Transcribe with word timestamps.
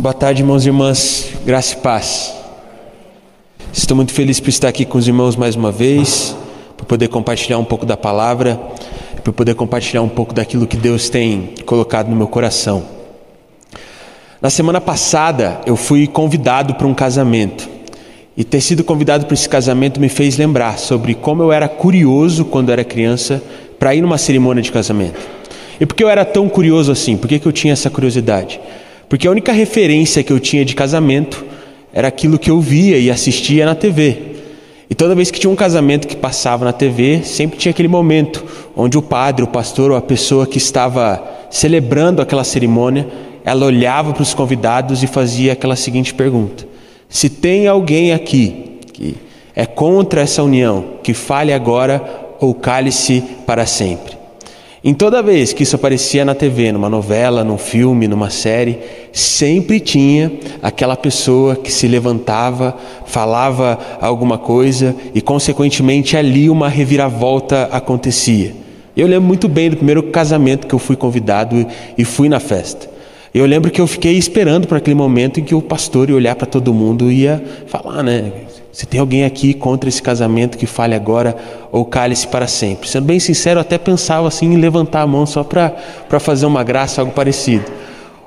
Boa 0.00 0.14
tarde, 0.14 0.40
irmãos 0.40 0.64
e 0.64 0.70
irmãs. 0.70 1.28
Graça 1.44 1.74
e 1.74 1.76
paz. 1.76 2.32
Estou 3.70 3.94
muito 3.94 4.14
feliz 4.14 4.40
por 4.40 4.48
estar 4.48 4.66
aqui 4.66 4.86
com 4.86 4.96
os 4.96 5.06
irmãos 5.06 5.36
mais 5.36 5.54
uma 5.56 5.70
vez, 5.70 6.34
por 6.74 6.86
poder 6.86 7.08
compartilhar 7.08 7.58
um 7.58 7.66
pouco 7.66 7.84
da 7.84 7.98
palavra, 7.98 8.58
por 9.22 9.34
poder 9.34 9.54
compartilhar 9.54 10.00
um 10.00 10.08
pouco 10.08 10.32
daquilo 10.32 10.66
que 10.66 10.78
Deus 10.78 11.10
tem 11.10 11.52
colocado 11.66 12.08
no 12.08 12.16
meu 12.16 12.26
coração. 12.26 12.82
Na 14.40 14.48
semana 14.48 14.80
passada, 14.80 15.60
eu 15.66 15.76
fui 15.76 16.06
convidado 16.06 16.76
para 16.76 16.86
um 16.86 16.94
casamento. 16.94 17.68
E 18.34 18.42
ter 18.42 18.62
sido 18.62 18.82
convidado 18.82 19.26
para 19.26 19.34
esse 19.34 19.50
casamento 19.50 20.00
me 20.00 20.08
fez 20.08 20.38
lembrar 20.38 20.78
sobre 20.78 21.14
como 21.14 21.42
eu 21.42 21.52
era 21.52 21.68
curioso 21.68 22.46
quando 22.46 22.72
era 22.72 22.82
criança 22.84 23.42
para 23.78 23.94
ir 23.94 24.00
numa 24.00 24.16
cerimônia 24.16 24.62
de 24.62 24.72
casamento. 24.72 25.20
E 25.78 25.84
por 25.84 25.94
que 25.94 26.02
eu 26.02 26.08
era 26.08 26.24
tão 26.24 26.48
curioso 26.48 26.90
assim? 26.90 27.18
Por 27.18 27.28
que, 27.28 27.38
que 27.38 27.46
eu 27.46 27.52
tinha 27.52 27.74
essa 27.74 27.90
curiosidade? 27.90 28.58
Porque 29.10 29.26
a 29.26 29.30
única 29.32 29.50
referência 29.50 30.22
que 30.22 30.32
eu 30.32 30.38
tinha 30.38 30.64
de 30.64 30.72
casamento 30.72 31.44
era 31.92 32.06
aquilo 32.06 32.38
que 32.38 32.48
eu 32.48 32.60
via 32.60 32.96
e 32.96 33.10
assistia 33.10 33.66
na 33.66 33.74
TV. 33.74 34.36
E 34.88 34.94
toda 34.94 35.16
vez 35.16 35.32
que 35.32 35.40
tinha 35.40 35.50
um 35.50 35.56
casamento 35.56 36.06
que 36.06 36.14
passava 36.14 36.64
na 36.64 36.72
TV, 36.72 37.24
sempre 37.24 37.58
tinha 37.58 37.70
aquele 37.70 37.88
momento 37.88 38.44
onde 38.76 38.96
o 38.96 39.02
padre, 39.02 39.42
o 39.42 39.48
pastor 39.48 39.90
ou 39.90 39.96
a 39.96 40.00
pessoa 40.00 40.46
que 40.46 40.58
estava 40.58 41.20
celebrando 41.50 42.22
aquela 42.22 42.44
cerimônia, 42.44 43.04
ela 43.44 43.66
olhava 43.66 44.12
para 44.12 44.22
os 44.22 44.32
convidados 44.32 45.02
e 45.02 45.08
fazia 45.08 45.54
aquela 45.54 45.74
seguinte 45.74 46.14
pergunta: 46.14 46.64
Se 47.08 47.28
tem 47.28 47.66
alguém 47.66 48.12
aqui 48.12 48.78
que 48.92 49.16
é 49.56 49.66
contra 49.66 50.20
essa 50.20 50.40
união, 50.40 50.84
que 51.02 51.14
fale 51.14 51.52
agora 51.52 52.00
ou 52.38 52.54
cale-se 52.54 53.24
para 53.44 53.66
sempre. 53.66 54.19
Em 54.82 54.94
toda 54.94 55.22
vez 55.22 55.52
que 55.52 55.62
isso 55.62 55.76
aparecia 55.76 56.24
na 56.24 56.34
TV, 56.34 56.72
numa 56.72 56.88
novela, 56.88 57.44
num 57.44 57.58
filme, 57.58 58.08
numa 58.08 58.30
série, 58.30 58.78
sempre 59.12 59.78
tinha 59.78 60.32
aquela 60.62 60.96
pessoa 60.96 61.54
que 61.54 61.70
se 61.70 61.86
levantava, 61.86 62.74
falava 63.04 63.78
alguma 64.00 64.38
coisa 64.38 64.96
e, 65.14 65.20
consequentemente, 65.20 66.16
ali 66.16 66.48
uma 66.48 66.66
reviravolta 66.66 67.68
acontecia. 67.70 68.54
Eu 68.96 69.06
lembro 69.06 69.28
muito 69.28 69.50
bem 69.50 69.68
do 69.68 69.76
primeiro 69.76 70.04
casamento 70.04 70.66
que 70.66 70.74
eu 70.74 70.78
fui 70.78 70.96
convidado 70.96 71.66
e 71.98 72.02
fui 72.02 72.30
na 72.30 72.40
festa. 72.40 72.88
Eu 73.34 73.44
lembro 73.44 73.70
que 73.70 73.82
eu 73.82 73.86
fiquei 73.86 74.16
esperando 74.16 74.66
para 74.66 74.78
aquele 74.78 74.96
momento 74.96 75.40
em 75.40 75.44
que 75.44 75.54
o 75.54 75.60
pastor 75.60 76.08
ia 76.08 76.16
olhar 76.16 76.34
para 76.34 76.46
todo 76.46 76.72
mundo 76.72 77.12
e 77.12 77.20
ia 77.20 77.42
falar, 77.66 78.02
né? 78.02 78.32
Se 78.80 78.86
tem 78.86 78.98
alguém 78.98 79.26
aqui 79.26 79.52
contra 79.52 79.90
esse 79.90 80.00
casamento 80.00 80.56
que 80.56 80.64
fale 80.64 80.94
agora 80.94 81.36
ou 81.70 81.84
cale-se 81.84 82.26
para 82.26 82.46
sempre. 82.46 82.88
Sendo 82.88 83.04
bem 83.04 83.20
sincero, 83.20 83.60
até 83.60 83.76
pensava 83.76 84.26
assim 84.26 84.46
em 84.46 84.56
levantar 84.56 85.02
a 85.02 85.06
mão 85.06 85.26
só 85.26 85.44
para 85.44 86.18
fazer 86.18 86.46
uma 86.46 86.64
graça, 86.64 87.02
algo 87.02 87.12
parecido. 87.12 87.66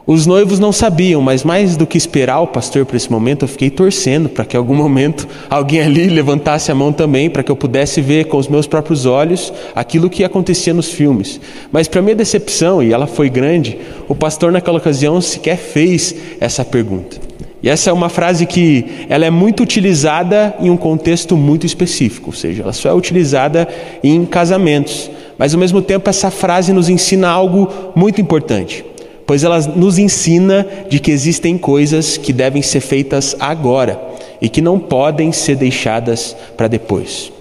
Os 0.06 0.28
noivos 0.28 0.60
não 0.60 0.72
sabiam, 0.72 1.24
mas 1.24 1.44
mais 1.44 1.76
do 1.76 1.88
que 1.88 1.98
esperar 1.98 2.40
o 2.40 2.46
pastor 2.46 2.86
para 2.86 2.98
esse 2.98 3.12
momento, 3.12 3.46
eu 3.46 3.48
fiquei 3.48 3.72
torcendo 3.72 4.30
para 4.30 4.46
que 4.46 4.56
em 4.56 4.60
algum 4.60 4.76
momento 4.76 5.28
alguém 5.50 5.82
ali 5.82 6.06
levantasse 6.08 6.72
a 6.72 6.76
mão 6.76 6.94
também, 6.94 7.32
para 7.32 7.42
que 7.42 7.52
eu 7.52 7.56
pudesse 7.56 8.00
ver 8.00 8.26
com 8.26 8.38
os 8.38 8.48
meus 8.48 8.68
próprios 8.68 9.08
olhos 9.08 9.52
aquilo 9.74 10.08
que 10.08 10.24
acontecia 10.24 10.72
nos 10.72 10.92
filmes. 10.92 11.42
Mas 11.72 11.88
para 11.88 12.00
minha 12.00 12.16
decepção, 12.16 12.84
e 12.84 12.94
ela 12.94 13.08
foi 13.08 13.28
grande, 13.28 13.80
o 14.08 14.14
pastor 14.14 14.52
naquela 14.52 14.78
ocasião 14.78 15.20
sequer 15.20 15.58
fez 15.58 16.14
essa 16.40 16.64
pergunta. 16.64 17.33
E 17.64 17.70
essa 17.70 17.90
é 17.90 17.94
uma 17.94 18.10
frase 18.10 18.46
que 18.46 19.06
ela 19.08 19.26
é 19.26 19.30
muito 19.30 19.64
utilizada 19.64 20.54
em 20.60 20.70
um 20.70 20.76
contexto 20.76 21.38
muito 21.38 21.66
específico, 21.66 22.28
ou 22.28 22.36
seja, 22.36 22.62
ela 22.62 22.74
só 22.74 22.90
é 22.90 22.94
utilizada 22.94 23.70
em 24.04 24.26
casamentos. 24.26 25.10
Mas 25.38 25.54
ao 25.54 25.60
mesmo 25.62 25.82
tempo 25.82 26.10
essa 26.10 26.30
frase 26.30 26.74
nos 26.74 26.90
ensina 26.90 27.30
algo 27.30 27.70
muito 27.96 28.20
importante, 28.20 28.84
pois 29.26 29.46
ela 29.46 29.62
nos 29.62 29.98
ensina 29.98 30.68
de 30.90 31.00
que 31.00 31.10
existem 31.10 31.58
coisas 31.58 32.18
que 32.18 32.34
devem 32.34 32.62
ser 32.62 32.82
feitas 32.82 33.34
agora 33.40 33.98
e 34.42 34.50
que 34.50 34.62
não 34.62 34.78
podem 34.78 35.32
ser 35.32 35.56
deixadas 35.56 36.36
para 36.58 36.68
depois. 36.68 37.32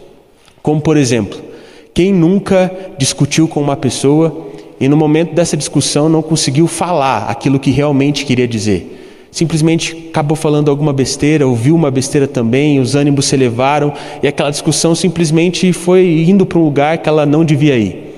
Como 0.63 0.81
por 0.81 0.97
exemplo, 0.97 1.41
quem 1.93 2.13
nunca 2.13 2.71
discutiu 2.97 3.49
com 3.49 3.61
uma 3.61 3.77
pessoa 3.77 4.51
e 4.79 4.89
no 4.89 4.97
momento 4.97 5.35
dessa 5.35 5.57
discussão 5.57 6.09
não 6.09 6.23
conseguiu 6.23 6.69
falar 6.69 7.29
aquilo 7.29 7.59
que 7.59 7.73
realmente 7.73 8.25
queria 8.25 8.47
dizer? 8.47 9.01
Simplesmente 9.33 10.09
acabou 10.11 10.37
falando 10.37 10.71
alguma 10.71 10.93
besteira, 10.93 11.47
ouviu 11.47 11.75
uma 11.75 11.91
besteira 11.91 12.29
também, 12.29 12.79
os 12.79 12.95
ânimos 12.95 13.25
se 13.25 13.35
elevaram 13.35 13.93
e 14.23 14.29
aquela 14.29 14.51
discussão 14.51 14.95
simplesmente 14.95 15.73
foi 15.73 16.27
indo 16.29 16.45
para 16.45 16.59
um 16.59 16.65
lugar 16.65 16.99
que 16.99 17.09
ela 17.09 17.25
não 17.25 17.43
devia 17.43 17.77
ir. 17.77 18.13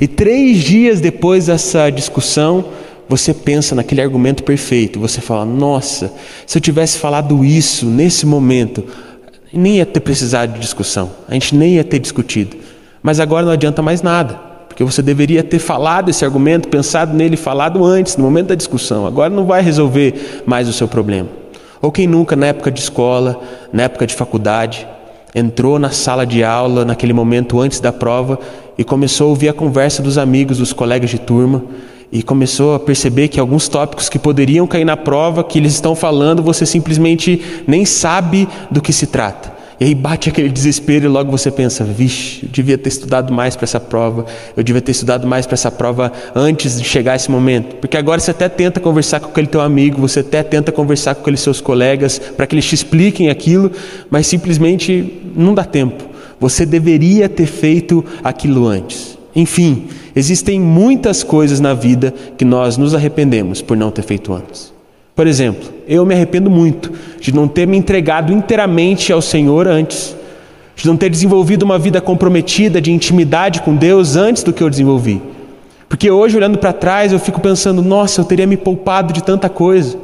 E 0.00 0.06
três 0.06 0.58
dias 0.58 1.00
depois 1.00 1.46
dessa 1.46 1.90
discussão, 1.90 2.64
você 3.08 3.34
pensa 3.34 3.74
naquele 3.74 4.00
argumento 4.00 4.44
perfeito, 4.44 5.00
você 5.00 5.20
fala: 5.20 5.44
Nossa, 5.44 6.14
se 6.46 6.56
eu 6.56 6.62
tivesse 6.62 6.98
falado 6.98 7.44
isso 7.44 7.84
nesse 7.84 8.24
momento, 8.24 8.84
nem 9.52 9.78
ia 9.78 9.86
ter 9.86 10.00
precisado 10.00 10.54
de 10.54 10.60
discussão, 10.60 11.10
a 11.28 11.34
gente 11.34 11.54
nem 11.56 11.74
ia 11.74 11.84
ter 11.84 11.98
discutido. 11.98 12.56
Mas 13.02 13.18
agora 13.18 13.44
não 13.44 13.52
adianta 13.52 13.82
mais 13.82 14.00
nada 14.00 14.49
porque 14.80 14.94
você 14.94 15.02
deveria 15.02 15.44
ter 15.44 15.58
falado 15.58 16.08
esse 16.08 16.24
argumento, 16.24 16.68
pensado 16.68 17.14
nele, 17.14 17.36
falado 17.36 17.84
antes, 17.84 18.16
no 18.16 18.24
momento 18.24 18.46
da 18.46 18.54
discussão. 18.54 19.06
Agora 19.06 19.28
não 19.28 19.44
vai 19.44 19.60
resolver 19.60 20.42
mais 20.46 20.70
o 20.70 20.72
seu 20.72 20.88
problema. 20.88 21.28
Ou 21.82 21.92
quem 21.92 22.06
nunca, 22.06 22.34
na 22.34 22.46
época 22.46 22.70
de 22.70 22.80
escola, 22.80 23.38
na 23.74 23.82
época 23.82 24.06
de 24.06 24.14
faculdade, 24.14 24.88
entrou 25.34 25.78
na 25.78 25.90
sala 25.90 26.24
de 26.24 26.42
aula, 26.42 26.82
naquele 26.82 27.12
momento 27.12 27.60
antes 27.60 27.78
da 27.78 27.92
prova, 27.92 28.38
e 28.78 28.82
começou 28.82 29.26
a 29.26 29.28
ouvir 29.28 29.50
a 29.50 29.52
conversa 29.52 30.02
dos 30.02 30.16
amigos, 30.16 30.56
dos 30.56 30.72
colegas 30.72 31.10
de 31.10 31.18
turma, 31.18 31.62
e 32.10 32.22
começou 32.22 32.74
a 32.74 32.80
perceber 32.80 33.28
que 33.28 33.38
alguns 33.38 33.68
tópicos 33.68 34.08
que 34.08 34.18
poderiam 34.18 34.66
cair 34.66 34.86
na 34.86 34.96
prova, 34.96 35.44
que 35.44 35.58
eles 35.58 35.74
estão 35.74 35.94
falando, 35.94 36.42
você 36.42 36.64
simplesmente 36.64 37.62
nem 37.66 37.84
sabe 37.84 38.48
do 38.70 38.80
que 38.80 38.94
se 38.94 39.08
trata. 39.08 39.59
E 39.80 39.84
aí 39.86 39.94
bate 39.94 40.28
aquele 40.28 40.50
desespero 40.50 41.06
e 41.06 41.08
logo 41.08 41.30
você 41.30 41.50
pensa: 41.50 41.82
vixe, 41.82 42.44
eu 42.44 42.50
devia 42.50 42.76
ter 42.76 42.90
estudado 42.90 43.32
mais 43.32 43.56
para 43.56 43.64
essa 43.64 43.80
prova, 43.80 44.26
eu 44.54 44.62
devia 44.62 44.82
ter 44.82 44.92
estudado 44.92 45.26
mais 45.26 45.46
para 45.46 45.54
essa 45.54 45.70
prova 45.70 46.12
antes 46.34 46.78
de 46.78 46.84
chegar 46.84 47.16
esse 47.16 47.30
momento. 47.30 47.76
Porque 47.76 47.96
agora 47.96 48.20
você 48.20 48.30
até 48.30 48.46
tenta 48.46 48.78
conversar 48.78 49.20
com 49.20 49.30
aquele 49.30 49.46
teu 49.46 49.62
amigo, 49.62 49.98
você 49.98 50.20
até 50.20 50.42
tenta 50.42 50.70
conversar 50.70 51.14
com 51.14 51.22
aqueles 51.22 51.40
seus 51.40 51.62
colegas 51.62 52.18
para 52.18 52.46
que 52.46 52.54
eles 52.54 52.66
te 52.66 52.74
expliquem 52.74 53.30
aquilo, 53.30 53.72
mas 54.10 54.26
simplesmente 54.26 55.18
não 55.34 55.54
dá 55.54 55.64
tempo. 55.64 56.04
Você 56.38 56.66
deveria 56.66 57.26
ter 57.26 57.46
feito 57.46 58.04
aquilo 58.22 58.66
antes. 58.66 59.18
Enfim, 59.34 59.88
existem 60.14 60.60
muitas 60.60 61.22
coisas 61.22 61.58
na 61.58 61.72
vida 61.72 62.12
que 62.36 62.44
nós 62.44 62.76
nos 62.76 62.94
arrependemos 62.94 63.62
por 63.62 63.78
não 63.78 63.90
ter 63.90 64.02
feito 64.02 64.30
antes. 64.32 64.72
Por 65.14 65.26
exemplo, 65.26 65.68
eu 65.86 66.06
me 66.06 66.14
arrependo 66.14 66.50
muito 66.50 66.92
de 67.20 67.34
não 67.34 67.46
ter 67.46 67.66
me 67.66 67.76
entregado 67.76 68.32
inteiramente 68.32 69.12
ao 69.12 69.20
Senhor 69.20 69.68
antes, 69.68 70.16
de 70.74 70.86
não 70.86 70.96
ter 70.96 71.10
desenvolvido 71.10 71.62
uma 71.62 71.78
vida 71.78 72.00
comprometida 72.00 72.80
de 72.80 72.90
intimidade 72.90 73.60
com 73.60 73.76
Deus 73.76 74.16
antes 74.16 74.42
do 74.42 74.52
que 74.52 74.62
eu 74.62 74.70
desenvolvi. 74.70 75.20
Porque 75.88 76.10
hoje, 76.10 76.36
olhando 76.36 76.56
para 76.56 76.72
trás, 76.72 77.12
eu 77.12 77.18
fico 77.18 77.40
pensando: 77.40 77.82
nossa, 77.82 78.20
eu 78.20 78.24
teria 78.24 78.46
me 78.46 78.56
poupado 78.56 79.12
de 79.12 79.22
tanta 79.22 79.48
coisa. 79.48 79.98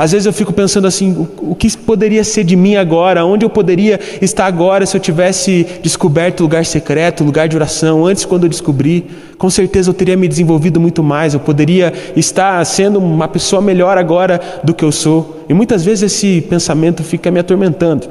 Às 0.00 0.12
vezes 0.12 0.24
eu 0.24 0.32
fico 0.32 0.50
pensando 0.50 0.86
assim: 0.86 1.28
o, 1.42 1.54
que 1.54 1.76
poderia 1.76 2.24
ser 2.24 2.42
de 2.42 2.56
mim 2.56 2.74
agora? 2.74 3.22
Onde 3.26 3.44
eu 3.44 3.50
poderia 3.50 4.00
estar 4.22 4.46
agora 4.46 4.86
se 4.86 4.96
eu 4.96 5.00
tivesse 5.00 5.66
descoberto 5.82 6.40
o 6.40 6.44
lugar 6.44 6.64
secreto, 6.64 7.22
lugar 7.22 7.46
de 7.46 7.54
oração, 7.54 8.06
antes 8.06 8.24
quando 8.24 8.44
eu 8.44 8.48
descobri? 8.48 9.04
Com 9.36 9.50
certeza 9.50 9.90
eu 9.90 9.94
teria 9.94 10.16
me 10.16 10.26
desenvolvido 10.26 10.80
muito 10.80 11.02
mais, 11.02 11.34
eu 11.34 11.40
poderia 11.40 11.92
estar 12.16 12.64
sendo 12.64 12.98
uma 12.98 13.28
pessoa 13.28 13.60
melhor 13.60 13.98
agora 13.98 14.40
do 14.64 14.72
que 14.72 14.82
eu 14.82 14.90
sou. 14.90 15.44
E 15.50 15.52
muitas 15.52 15.84
vezes 15.84 16.14
esse 16.14 16.40
pensamento 16.48 17.04
fica 17.04 17.30
me 17.30 17.38
atormentando. 17.38 18.08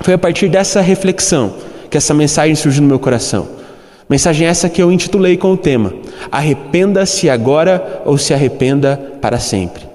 Foi 0.00 0.14
a 0.14 0.18
partir 0.18 0.48
dessa 0.48 0.80
reflexão 0.80 1.54
que 1.88 1.96
essa 1.96 2.12
mensagem 2.14 2.56
surgiu 2.56 2.82
no 2.82 2.88
meu 2.88 2.98
coração. 2.98 3.46
Mensagem 4.10 4.48
essa 4.48 4.68
que 4.68 4.82
eu 4.82 4.90
intitulei 4.90 5.36
com 5.36 5.52
o 5.52 5.56
tema: 5.56 5.92
Arrependa-se 6.32 7.30
agora 7.30 8.02
ou 8.04 8.18
se 8.18 8.34
arrependa 8.34 9.00
para 9.20 9.38
sempre. 9.38 9.94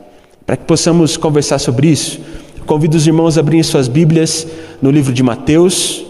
Para 0.52 0.58
que 0.58 0.66
possamos 0.66 1.16
conversar 1.16 1.60
sobre 1.60 1.88
isso, 1.88 2.20
convido 2.66 2.98
os 2.98 3.08
irmãos 3.08 3.38
a 3.38 3.40
abrirem 3.40 3.64
suas 3.64 3.88
Bíblias 3.88 4.46
no 4.82 4.92
livro 4.92 5.14
de 5.14 5.24
Mateus, 5.24 6.04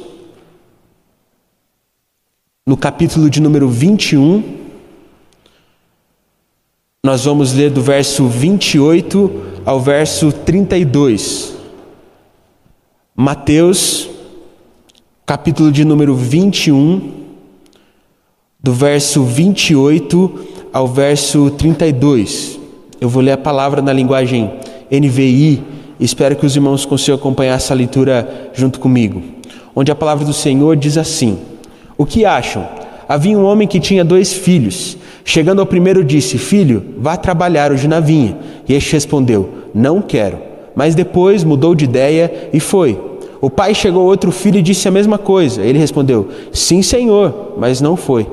no 2.66 2.76
capítulo 2.76 3.30
de 3.30 3.40
número 3.40 3.70
21. 3.70 4.44
Nós 7.06 7.24
vamos 7.24 7.54
ler 7.54 7.70
do 7.70 7.84
verso 7.84 8.28
28 8.28 9.62
ao 9.64 9.80
verso 9.80 10.32
32. 10.32 11.54
Mateus, 13.16 14.10
capítulo 15.24 15.72
de 15.72 15.86
número 15.86 16.16
21, 16.16 17.28
do 18.60 18.74
verso 18.74 19.24
28 19.24 20.48
ao 20.74 20.88
verso 20.88 21.52
32. 21.52 22.61
Eu 23.01 23.09
vou 23.09 23.24
ler 23.24 23.31
a 23.31 23.38
palavra 23.38 23.81
na 23.81 23.92
linguagem 23.92 24.51
NVI 24.92 25.63
espero 26.00 26.36
que 26.36 26.45
os 26.45 26.56
irmãos 26.56 26.86
consigam 26.86 27.15
acompanhar 27.15 27.56
essa 27.56 27.74
leitura 27.74 28.51
junto 28.53 28.80
comigo. 28.80 29.24
Onde 29.75 29.92
a 29.92 29.95
palavra 29.95 30.24
do 30.24 30.33
Senhor 30.33 30.75
diz 30.75 31.00
assim: 31.00 31.39
O 31.98 32.06
que 32.06 32.25
acham? 32.25 32.63
Havia 33.09 33.36
um 33.36 33.44
homem 33.44 33.68
que 33.68 33.80
tinha 33.80 34.06
dois 34.06 34.31
filhos. 34.31 34.95
Chegando 35.25 35.62
ao 35.62 35.65
primeiro, 35.65 36.03
disse: 36.03 36.38
Filho, 36.38 36.94
vá 37.00 37.18
trabalhar 37.18 37.71
hoje 37.71 37.88
na 37.88 38.00
vinha. 38.00 38.38
E 38.69 38.74
este 38.75 38.94
respondeu: 38.94 39.50
Não 39.74 40.00
quero. 40.00 40.38
Mas 40.75 40.94
depois 40.94 41.44
mudou 41.44 41.74
de 41.74 41.86
ideia 41.86 42.50
e 42.54 42.59
foi. 42.59 43.00
O 43.42 43.50
pai 43.50 43.74
chegou 43.74 44.06
outro 44.06 44.31
filho 44.31 44.59
e 44.59 44.62
disse 44.62 44.88
a 44.88 44.92
mesma 44.92 45.18
coisa. 45.18 45.63
Ele 45.63 45.80
respondeu: 45.80 46.30
Sim, 46.54 46.83
senhor, 46.83 47.56
mas 47.57 47.81
não 47.81 47.97
foi. 47.97 48.27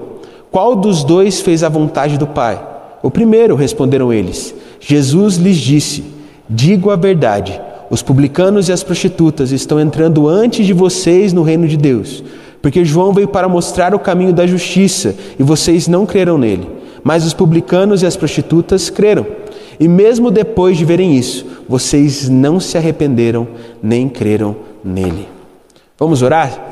Qual 0.50 0.76
dos 0.76 1.04
dois 1.04 1.40
fez 1.40 1.64
a 1.64 1.70
vontade 1.70 2.18
do 2.18 2.26
pai? 2.26 2.76
O 3.02 3.10
primeiro, 3.10 3.54
responderam 3.54 4.12
eles. 4.12 4.54
Jesus 4.80 5.36
lhes 5.36 5.56
disse: 5.56 6.04
Digo 6.48 6.90
a 6.90 6.96
verdade. 6.96 7.60
Os 7.90 8.02
publicanos 8.02 8.68
e 8.68 8.72
as 8.72 8.82
prostitutas 8.82 9.50
estão 9.50 9.80
entrando 9.80 10.28
antes 10.28 10.66
de 10.66 10.74
vocês 10.74 11.32
no 11.32 11.42
reino 11.42 11.66
de 11.66 11.76
Deus, 11.76 12.22
porque 12.60 12.84
João 12.84 13.14
veio 13.14 13.28
para 13.28 13.48
mostrar 13.48 13.94
o 13.94 13.98
caminho 13.98 14.32
da 14.32 14.46
justiça 14.46 15.14
e 15.38 15.42
vocês 15.42 15.88
não 15.88 16.04
creram 16.04 16.36
nele. 16.36 16.68
Mas 17.02 17.24
os 17.24 17.32
publicanos 17.32 18.02
e 18.02 18.06
as 18.06 18.16
prostitutas 18.16 18.90
creram. 18.90 19.26
E 19.80 19.88
mesmo 19.88 20.30
depois 20.30 20.76
de 20.76 20.84
verem 20.84 21.16
isso, 21.16 21.46
vocês 21.66 22.28
não 22.28 22.60
se 22.60 22.76
arrependeram 22.76 23.48
nem 23.82 24.08
creram 24.08 24.56
nele. 24.84 25.28
Vamos 25.98 26.20
orar? 26.20 26.67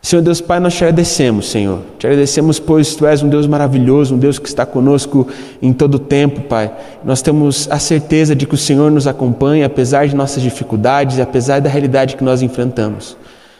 Senhor 0.00 0.22
Deus 0.22 0.40
Pai, 0.40 0.60
nós 0.60 0.74
te 0.74 0.84
agradecemos, 0.84 1.50
Senhor. 1.50 1.80
Te 1.98 2.06
agradecemos, 2.06 2.58
pois 2.58 2.94
tu 2.94 3.04
és 3.06 3.22
um 3.22 3.28
Deus 3.28 3.46
maravilhoso, 3.46 4.14
um 4.14 4.18
Deus 4.18 4.38
que 4.38 4.48
está 4.48 4.64
conosco 4.64 5.26
em 5.60 5.72
todo 5.72 5.96
o 5.96 5.98
tempo, 5.98 6.42
Pai. 6.42 6.72
Nós 7.04 7.20
temos 7.20 7.68
a 7.70 7.78
certeza 7.78 8.34
de 8.34 8.46
que 8.46 8.54
o 8.54 8.58
Senhor 8.58 8.90
nos 8.90 9.06
acompanha, 9.06 9.66
apesar 9.66 10.06
de 10.06 10.14
nossas 10.14 10.42
dificuldades 10.42 11.18
e 11.18 11.22
apesar 11.22 11.60
da 11.60 11.68
realidade 11.68 12.16
que 12.16 12.24
nós 12.24 12.42
enfrentamos. 12.42 13.16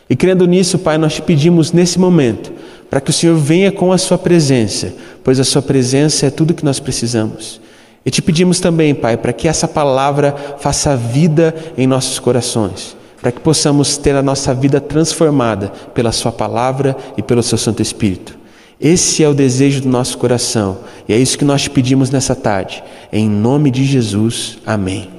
E 0.09 0.17
crendo 0.17 0.47
nisso, 0.47 0.79
Pai, 0.79 0.97
nós 0.97 1.15
te 1.15 1.23
pedimos 1.23 1.73
nesse 1.73 1.99
momento 1.99 2.53
para 2.89 3.01
que 3.01 3.11
o 3.11 3.13
Senhor 3.13 3.37
venha 3.37 3.71
com 3.71 3.93
a 3.93 3.99
Sua 3.99 4.17
presença, 4.17 4.95
pois 5.23 5.39
a 5.39 5.45
Sua 5.45 5.61
presença 5.61 6.27
é 6.27 6.31
tudo 6.31 6.55
que 6.55 6.65
nós 6.65 6.81
precisamos. 6.81 7.61
E 8.07 8.11
te 8.11 8.23
pedimos 8.23 8.59
também, 8.61 8.95
Pai, 8.95 9.17
para 9.17 9.33
que 9.33 9.47
essa 9.47 9.69
palavra 9.69 10.35
faça 10.59 10.97
vida 10.97 11.55
em 11.77 11.87
nossos 11.87 12.19
corações, 12.19 12.97
para 13.21 13.33
que 13.33 13.41
possamos 13.41 13.97
ter 13.97 14.15
a 14.15 14.23
nossa 14.23 14.55
vida 14.55 14.81
transformada 14.81 15.73
pela 15.95 16.13
Sua 16.13 16.33
palavra 16.33 16.97
e 17.17 17.23
pelo 17.23 17.43
Seu 17.43 17.59
Santo 17.59 17.83
Espírito. 17.83 18.39
Esse 18.81 19.25
é 19.25 19.29
o 19.29 19.35
desejo 19.35 19.81
do 19.81 19.89
nosso 19.89 20.17
coração 20.19 20.79
e 21.09 21.13
é 21.13 21.19
isso 21.19 21.37
que 21.37 21.45
nós 21.45 21.63
te 21.63 21.71
pedimos 21.71 22.11
nessa 22.11 22.35
tarde. 22.35 22.83
Em 23.13 23.29
nome 23.29 23.71
de 23.71 23.85
Jesus, 23.85 24.59
amém. 24.65 25.11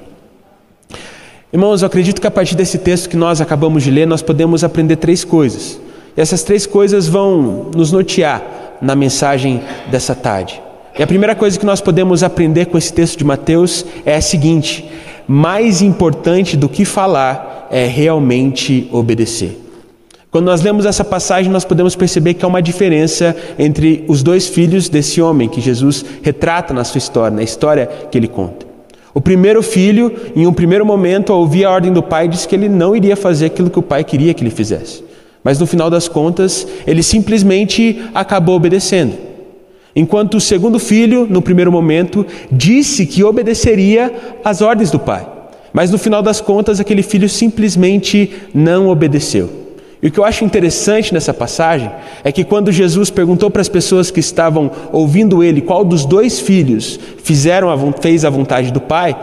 Irmãos, 1.52 1.82
eu 1.82 1.86
acredito 1.86 2.20
que 2.20 2.26
a 2.26 2.30
partir 2.30 2.54
desse 2.54 2.78
texto 2.78 3.08
que 3.08 3.16
nós 3.16 3.40
acabamos 3.40 3.82
de 3.82 3.90
ler, 3.90 4.06
nós 4.06 4.22
podemos 4.22 4.62
aprender 4.62 4.96
três 4.96 5.24
coisas. 5.24 5.80
E 6.16 6.20
essas 6.20 6.42
três 6.42 6.64
coisas 6.64 7.08
vão 7.08 7.70
nos 7.74 7.92
nortear 7.92 8.42
na 8.80 8.94
mensagem 8.94 9.60
dessa 9.90 10.14
tarde. 10.14 10.62
E 10.98 11.02
a 11.02 11.06
primeira 11.06 11.34
coisa 11.34 11.58
que 11.58 11.66
nós 11.66 11.80
podemos 11.80 12.22
aprender 12.22 12.66
com 12.66 12.78
esse 12.78 12.92
texto 12.92 13.18
de 13.18 13.24
Mateus 13.24 13.84
é 14.06 14.14
a 14.16 14.20
seguinte: 14.20 14.88
mais 15.32 15.80
importante 15.80 16.56
do 16.56 16.68
que 16.68 16.84
falar 16.84 17.68
é 17.70 17.86
realmente 17.86 18.88
obedecer. 18.90 19.56
Quando 20.28 20.46
nós 20.46 20.60
lemos 20.60 20.84
essa 20.84 21.04
passagem, 21.04 21.52
nós 21.52 21.64
podemos 21.64 21.94
perceber 21.94 22.34
que 22.34 22.44
há 22.44 22.48
uma 22.48 22.60
diferença 22.60 23.36
entre 23.56 24.04
os 24.08 24.24
dois 24.24 24.48
filhos 24.48 24.88
desse 24.88 25.22
homem 25.22 25.48
que 25.48 25.60
Jesus 25.60 26.04
retrata 26.20 26.74
na 26.74 26.82
sua 26.82 26.98
história, 26.98 27.36
na 27.36 27.44
história 27.44 27.86
que 28.10 28.18
ele 28.18 28.26
conta. 28.26 28.66
O 29.14 29.20
primeiro 29.20 29.62
filho, 29.62 30.12
em 30.34 30.48
um 30.48 30.52
primeiro 30.52 30.84
momento, 30.84 31.32
ao 31.32 31.38
ouvir 31.38 31.64
a 31.64 31.70
ordem 31.70 31.92
do 31.92 32.02
pai, 32.02 32.26
disse 32.26 32.48
que 32.48 32.56
ele 32.56 32.68
não 32.68 32.96
iria 32.96 33.14
fazer 33.14 33.46
aquilo 33.46 33.70
que 33.70 33.78
o 33.78 33.82
pai 33.82 34.02
queria 34.02 34.34
que 34.34 34.42
ele 34.42 34.50
fizesse. 34.50 35.04
Mas 35.44 35.60
no 35.60 35.66
final 35.66 35.88
das 35.88 36.08
contas, 36.08 36.66
ele 36.84 37.04
simplesmente 37.04 38.02
acabou 38.12 38.56
obedecendo. 38.56 39.29
Enquanto 39.94 40.34
o 40.34 40.40
segundo 40.40 40.78
filho, 40.78 41.26
no 41.28 41.42
primeiro 41.42 41.72
momento, 41.72 42.24
disse 42.50 43.06
que 43.06 43.24
obedeceria 43.24 44.12
às 44.44 44.60
ordens 44.60 44.90
do 44.90 44.98
pai. 44.98 45.26
Mas 45.72 45.90
no 45.90 45.98
final 45.98 46.22
das 46.22 46.40
contas, 46.40 46.80
aquele 46.80 47.02
filho 47.02 47.28
simplesmente 47.28 48.32
não 48.54 48.88
obedeceu. 48.88 49.50
E 50.02 50.08
o 50.08 50.10
que 50.10 50.18
eu 50.18 50.24
acho 50.24 50.44
interessante 50.44 51.12
nessa 51.12 51.34
passagem 51.34 51.90
é 52.24 52.32
que 52.32 52.44
quando 52.44 52.72
Jesus 52.72 53.10
perguntou 53.10 53.50
para 53.50 53.60
as 53.60 53.68
pessoas 53.68 54.10
que 54.10 54.20
estavam 54.20 54.70
ouvindo 54.92 55.42
ele 55.44 55.60
qual 55.60 55.84
dos 55.84 56.06
dois 56.06 56.40
filhos 56.40 56.98
fizeram 57.22 57.70
a, 57.70 57.92
fez 58.00 58.24
a 58.24 58.30
vontade 58.30 58.72
do 58.72 58.80
Pai, 58.80 59.14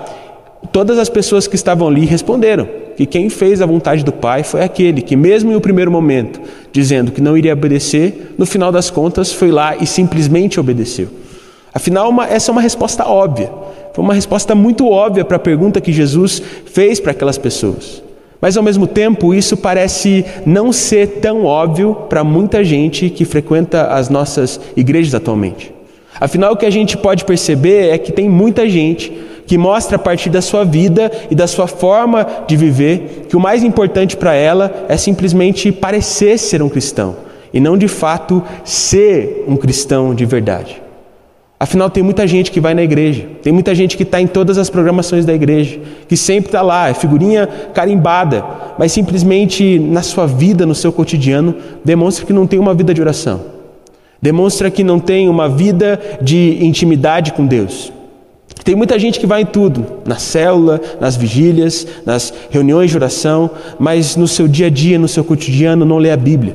todas 0.71 0.99
as 0.99 1.09
pessoas 1.09 1.47
que 1.47 1.55
estavam 1.55 1.87
ali 1.87 2.05
responderam 2.05 2.86
que 2.97 3.05
quem 3.05 3.29
fez 3.29 3.61
a 3.61 3.65
vontade 3.67 4.03
do 4.03 4.11
Pai 4.11 4.43
foi 4.43 4.63
aquele 4.63 5.03
que, 5.03 5.15
mesmo 5.15 5.51
em 5.51 5.55
o 5.55 5.61
primeiro 5.61 5.91
momento, 5.91 6.41
dizendo 6.71 7.11
que 7.11 7.21
não 7.21 7.37
iria 7.37 7.53
obedecer, 7.53 8.33
no 8.39 8.45
final 8.45 8.71
das 8.71 8.89
contas 8.89 9.31
foi 9.31 9.51
lá 9.51 9.77
e 9.77 9.85
simplesmente 9.85 10.59
obedeceu. 10.59 11.07
Afinal, 11.71 12.09
uma, 12.09 12.25
essa 12.25 12.49
é 12.49 12.51
uma 12.51 12.61
resposta 12.61 13.05
óbvia. 13.05 13.51
Foi 13.93 14.03
uma 14.03 14.15
resposta 14.15 14.55
muito 14.55 14.87
óbvia 14.87 15.23
para 15.23 15.37
a 15.37 15.39
pergunta 15.39 15.79
que 15.79 15.93
Jesus 15.93 16.41
fez 16.65 16.99
para 16.99 17.11
aquelas 17.11 17.37
pessoas. 17.37 18.01
Mas 18.41 18.57
ao 18.57 18.63
mesmo 18.63 18.87
tempo, 18.87 19.31
isso 19.31 19.55
parece 19.55 20.25
não 20.43 20.71
ser 20.71 21.19
tão 21.19 21.45
óbvio 21.45 21.93
para 22.09 22.23
muita 22.23 22.63
gente 22.63 23.11
que 23.11 23.25
frequenta 23.25 23.89
as 23.89 24.09
nossas 24.09 24.59
igrejas 24.75 25.13
atualmente. 25.13 25.71
Afinal, 26.19 26.53
o 26.53 26.57
que 26.57 26.65
a 26.65 26.71
gente 26.71 26.97
pode 26.97 27.25
perceber 27.25 27.89
é 27.89 27.97
que 27.99 28.11
tem 28.11 28.27
muita 28.27 28.67
gente 28.67 29.13
que 29.47 29.57
mostra 29.57 29.95
a 29.95 29.99
partir 29.99 30.29
da 30.29 30.41
sua 30.41 30.63
vida 30.63 31.09
e 31.31 31.33
da 31.33 31.47
sua 31.47 31.65
forma 31.65 32.27
de 32.45 32.55
viver 32.55 33.25
que 33.29 33.35
o 33.35 33.39
mais 33.39 33.63
importante 33.63 34.15
para 34.15 34.35
ela 34.35 34.85
é 34.89 34.97
simplesmente 34.97 35.71
parecer 35.71 36.37
ser 36.37 36.61
um 36.61 36.69
cristão 36.69 37.15
e 37.53 37.59
não 37.59 37.77
de 37.77 37.87
fato 37.87 38.43
ser 38.63 39.45
um 39.47 39.55
cristão 39.55 40.13
de 40.13 40.25
verdade. 40.25 40.81
Afinal, 41.59 41.89
tem 41.89 42.03
muita 42.03 42.27
gente 42.27 42.51
que 42.51 42.59
vai 42.59 42.75
na 42.75 42.83
igreja, 42.83 43.25
tem 43.41 43.51
muita 43.51 43.73
gente 43.73 43.97
que 43.97 44.03
está 44.03 44.21
em 44.21 44.27
todas 44.27 44.59
as 44.59 44.69
programações 44.69 45.25
da 45.25 45.33
igreja, 45.33 45.79
que 46.07 46.15
sempre 46.15 46.49
está 46.49 46.61
lá, 46.61 46.89
é 46.89 46.93
figurinha 46.93 47.47
carimbada, 47.73 48.45
mas 48.77 48.91
simplesmente 48.91 49.79
na 49.79 50.03
sua 50.03 50.27
vida, 50.27 50.67
no 50.67 50.75
seu 50.75 50.91
cotidiano, 50.91 51.55
demonstra 51.83 52.27
que 52.27 52.33
não 52.33 52.45
tem 52.45 52.59
uma 52.59 52.75
vida 52.75 52.93
de 52.93 53.01
oração, 53.01 53.41
demonstra 54.21 54.69
que 54.69 54.83
não 54.83 54.99
tem 54.99 55.27
uma 55.27 55.49
vida 55.49 55.99
de 56.21 56.63
intimidade 56.63 57.33
com 57.33 57.43
Deus. 57.43 57.91
Tem 58.67 58.75
muita 58.75 58.99
gente 58.99 59.17
que 59.17 59.25
vai 59.25 59.43
em 59.43 59.45
tudo, 59.45 59.85
na 60.05 60.17
célula, 60.17 60.81
nas 60.99 61.15
vigílias, 61.15 61.87
nas 62.05 62.33
reuniões 62.49 62.91
de 62.91 62.97
oração, 62.97 63.49
mas 63.79 64.17
no 64.17 64.27
seu 64.27 64.45
dia 64.45 64.67
a 64.67 64.69
dia, 64.69 64.99
no 64.99 65.07
seu 65.07 65.23
cotidiano, 65.23 65.85
não 65.85 65.97
lê 65.97 66.11
a 66.11 66.17
Bíblia, 66.17 66.53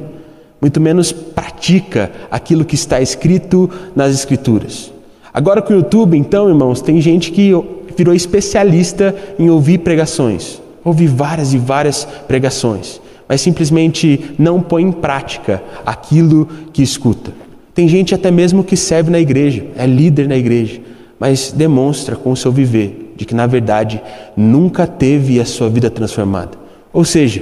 muito 0.60 0.78
menos 0.78 1.10
pratica 1.10 2.12
aquilo 2.30 2.66
que 2.66 2.74
está 2.74 3.00
escrito 3.00 3.70
nas 3.96 4.12
Escrituras. 4.12 4.92
Agora 5.32 5.62
com 5.62 5.72
o 5.72 5.76
YouTube, 5.76 6.14
então, 6.14 6.50
irmãos, 6.50 6.82
tem 6.82 7.00
gente 7.00 7.30
que 7.30 7.50
virou 7.96 8.14
especialista 8.14 9.16
em 9.38 9.48
ouvir 9.48 9.78
pregações, 9.78 10.60
ouvir 10.84 11.06
várias 11.06 11.54
e 11.54 11.58
várias 11.58 12.04
pregações, 12.28 13.00
mas 13.26 13.40
simplesmente 13.40 14.34
não 14.38 14.60
põe 14.60 14.82
em 14.82 14.92
prática 14.92 15.62
aquilo 15.86 16.46
que 16.74 16.82
escuta. 16.82 17.32
Tem 17.74 17.88
gente 17.88 18.14
até 18.14 18.30
mesmo 18.30 18.62
que 18.62 18.76
serve 18.76 19.10
na 19.10 19.18
igreja, 19.18 19.64
é 19.78 19.86
líder 19.86 20.28
na 20.28 20.36
igreja, 20.36 20.91
mas 21.22 21.52
demonstra 21.52 22.16
com 22.16 22.32
o 22.32 22.36
seu 22.36 22.50
viver 22.50 23.12
de 23.14 23.24
que, 23.24 23.32
na 23.32 23.46
verdade, 23.46 24.02
nunca 24.36 24.88
teve 24.88 25.40
a 25.40 25.44
sua 25.44 25.68
vida 25.68 25.88
transformada. 25.88 26.58
Ou 26.92 27.04
seja, 27.04 27.40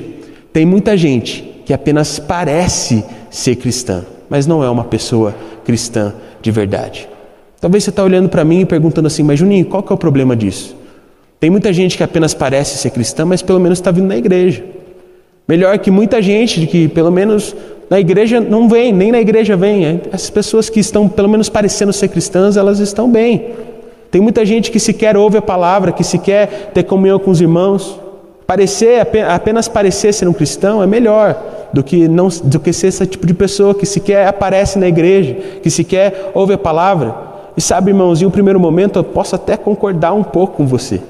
tem 0.53 0.67
muita 0.67 0.99
gente 0.99 1.63
que 1.65 1.73
apenas 1.73 2.19
parece 2.19 3.03
ser 3.31 3.57
cristã, 3.57 4.05
mas 4.29 4.47
não 4.47 4.63
é 4.63 4.69
uma 4.69 4.85
pessoa 4.85 5.35
cristã 5.65 6.13
de 6.43 6.51
verdade. 6.51 7.09
Talvez 7.59 7.83
você 7.83 7.89
está 7.89 8.05
olhando 8.05 8.29
para 8.29 8.45
mim 8.45 8.61
e 8.61 8.67
perguntando 8.67 9.07
assim, 9.07 9.23
mas 9.23 9.39
Juninho, 9.39 9.65
qual 9.65 9.83
que 9.83 9.91
é 9.91 9.95
o 9.95 9.99
problema 9.99 10.37
disso? 10.37 10.77
Tem 11.41 11.49
muita 11.49 11.73
gente 11.73 11.97
que 11.97 12.03
apenas 12.03 12.35
parece 12.35 12.77
ser 12.77 12.91
cristã, 12.91 13.25
mas 13.25 13.41
pelo 13.41 13.61
menos 13.61 13.79
está 13.79 13.91
vindo 13.91 14.09
na 14.09 14.17
igreja. 14.19 14.63
Melhor 15.49 15.79
que 15.79 15.91
muita 15.91 16.21
gente 16.21 16.61
de 16.61 16.67
que 16.67 16.87
pelo 16.87 17.11
menos 17.11 17.57
na 17.89 17.99
igreja 17.99 18.43
não 18.43 18.69
vem, 18.69 18.93
nem 18.93 19.11
na 19.11 19.23
igreja 19.23 19.57
vem. 19.57 20.03
Essas 20.13 20.29
pessoas 20.29 20.69
que 20.69 20.81
estão 20.81 21.09
pelo 21.09 21.31
menos 21.31 21.49
parecendo 21.49 21.95
ser 21.95 22.09
cristãs, 22.09 22.59
elas 22.59 22.79
estão 22.79 23.11
bem. 23.11 23.70
Tem 24.11 24.21
muita 24.21 24.45
gente 24.45 24.71
que 24.71 24.81
sequer 24.81 25.17
ouve 25.17 25.39
a 25.39 25.43
palavra, 25.43 25.93
que 25.93 26.03
sequer 26.03 26.73
ter 26.75 26.83
comunhão 26.83 27.19
com 27.19 27.31
os 27.31 27.41
irmãos. 27.41 27.99
Parecer, 28.47 29.07
apenas 29.29 29.69
parecer 29.69 30.13
ser 30.13 30.27
um 30.27 30.33
cristão 30.33 30.83
é 30.83 30.87
melhor 30.87 31.41
do 31.73 31.85
que, 31.85 32.09
não, 32.09 32.27
do 32.43 32.59
que 32.59 32.73
ser 32.73 32.89
esse 32.89 33.07
tipo 33.07 33.25
de 33.25 33.33
pessoa 33.33 33.75
que 33.75 33.87
sequer 33.87 34.27
aparece 34.27 34.79
na 34.79 34.89
igreja, 34.89 35.35
que 35.63 35.71
sequer 35.71 36.33
ouve 36.35 36.55
a 36.55 36.59
palavra. 36.59 37.15
E 37.57 37.61
sabe, 37.61 37.93
irmãos, 37.93 38.21
em 38.21 38.27
um 38.27 38.31
primeiro 38.31 38.59
momento 38.59 38.99
eu 38.99 39.05
posso 39.05 39.37
até 39.37 39.57
concordar 39.57 40.13
um 40.13 40.25
pouco 40.25 40.57
com 40.57 40.67
você. 40.67 41.01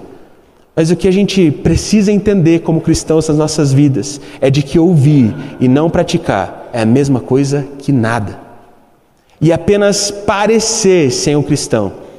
Mas 0.76 0.90
o 0.90 0.96
que 0.96 1.08
a 1.08 1.10
gente 1.10 1.50
precisa 1.50 2.12
entender 2.12 2.60
como 2.60 2.82
cristãos 2.82 3.28
nas 3.28 3.38
nossas 3.38 3.72
vidas 3.72 4.20
é 4.40 4.50
de 4.50 4.62
que 4.62 4.78
ouvir 4.78 5.34
e 5.58 5.68
não 5.68 5.88
praticar 5.88 6.68
é 6.72 6.82
a 6.82 6.86
mesma 6.86 7.20
coisa 7.20 7.66
que 7.78 7.92
nada. 7.92 8.38
E 9.40 9.52
apenas 9.52 10.10
parecer 10.10 11.10
ser 11.10 11.36
um 11.36 11.42
cristão 11.42 12.09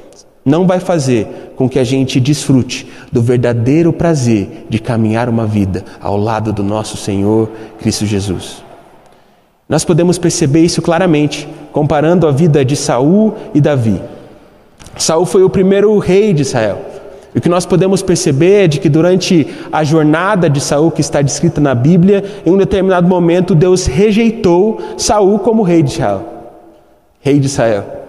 não 0.44 0.66
vai 0.66 0.80
fazer 0.80 1.52
com 1.56 1.68
que 1.68 1.78
a 1.78 1.84
gente 1.84 2.18
desfrute 2.18 2.88
do 3.10 3.22
verdadeiro 3.22 3.92
prazer 3.92 4.66
de 4.68 4.78
caminhar 4.78 5.28
uma 5.28 5.46
vida 5.46 5.84
ao 6.00 6.16
lado 6.16 6.52
do 6.52 6.62
nosso 6.62 6.96
Senhor 6.96 7.48
Cristo 7.78 8.06
Jesus. 8.06 8.62
Nós 9.68 9.84
podemos 9.84 10.18
perceber 10.18 10.60
isso 10.60 10.82
claramente 10.82 11.48
comparando 11.72 12.26
a 12.26 12.30
vida 12.30 12.64
de 12.64 12.76
Saul 12.76 13.34
e 13.54 13.60
Davi. 13.60 14.00
Saul 14.98 15.24
foi 15.24 15.42
o 15.42 15.50
primeiro 15.50 15.96
rei 15.98 16.34
de 16.34 16.42
Israel. 16.42 16.78
O 17.34 17.40
que 17.40 17.48
nós 17.48 17.64
podemos 17.64 18.02
perceber 18.02 18.64
é 18.64 18.68
de 18.68 18.78
que 18.78 18.90
durante 18.90 19.46
a 19.72 19.82
jornada 19.82 20.50
de 20.50 20.60
Saul 20.60 20.90
que 20.90 21.00
está 21.00 21.22
descrita 21.22 21.60
na 21.60 21.74
Bíblia, 21.74 22.22
em 22.44 22.50
um 22.50 22.58
determinado 22.58 23.08
momento 23.08 23.54
Deus 23.54 23.86
rejeitou 23.86 24.78
Saul 24.98 25.38
como 25.38 25.62
rei 25.62 25.82
de 25.82 25.92
Israel. 25.92 26.24
Rei 27.20 27.38
de 27.38 27.46
Israel. 27.46 28.01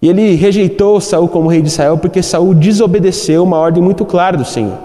E 0.00 0.08
ele 0.08 0.34
rejeitou 0.34 1.00
Saul 1.00 1.28
como 1.28 1.48
rei 1.48 1.62
de 1.62 1.68
Israel 1.68 1.96
porque 1.98 2.22
Saul 2.22 2.54
desobedeceu 2.54 3.42
uma 3.42 3.56
ordem 3.56 3.82
muito 3.82 4.04
clara 4.04 4.36
do 4.36 4.44
Senhor. 4.44 4.78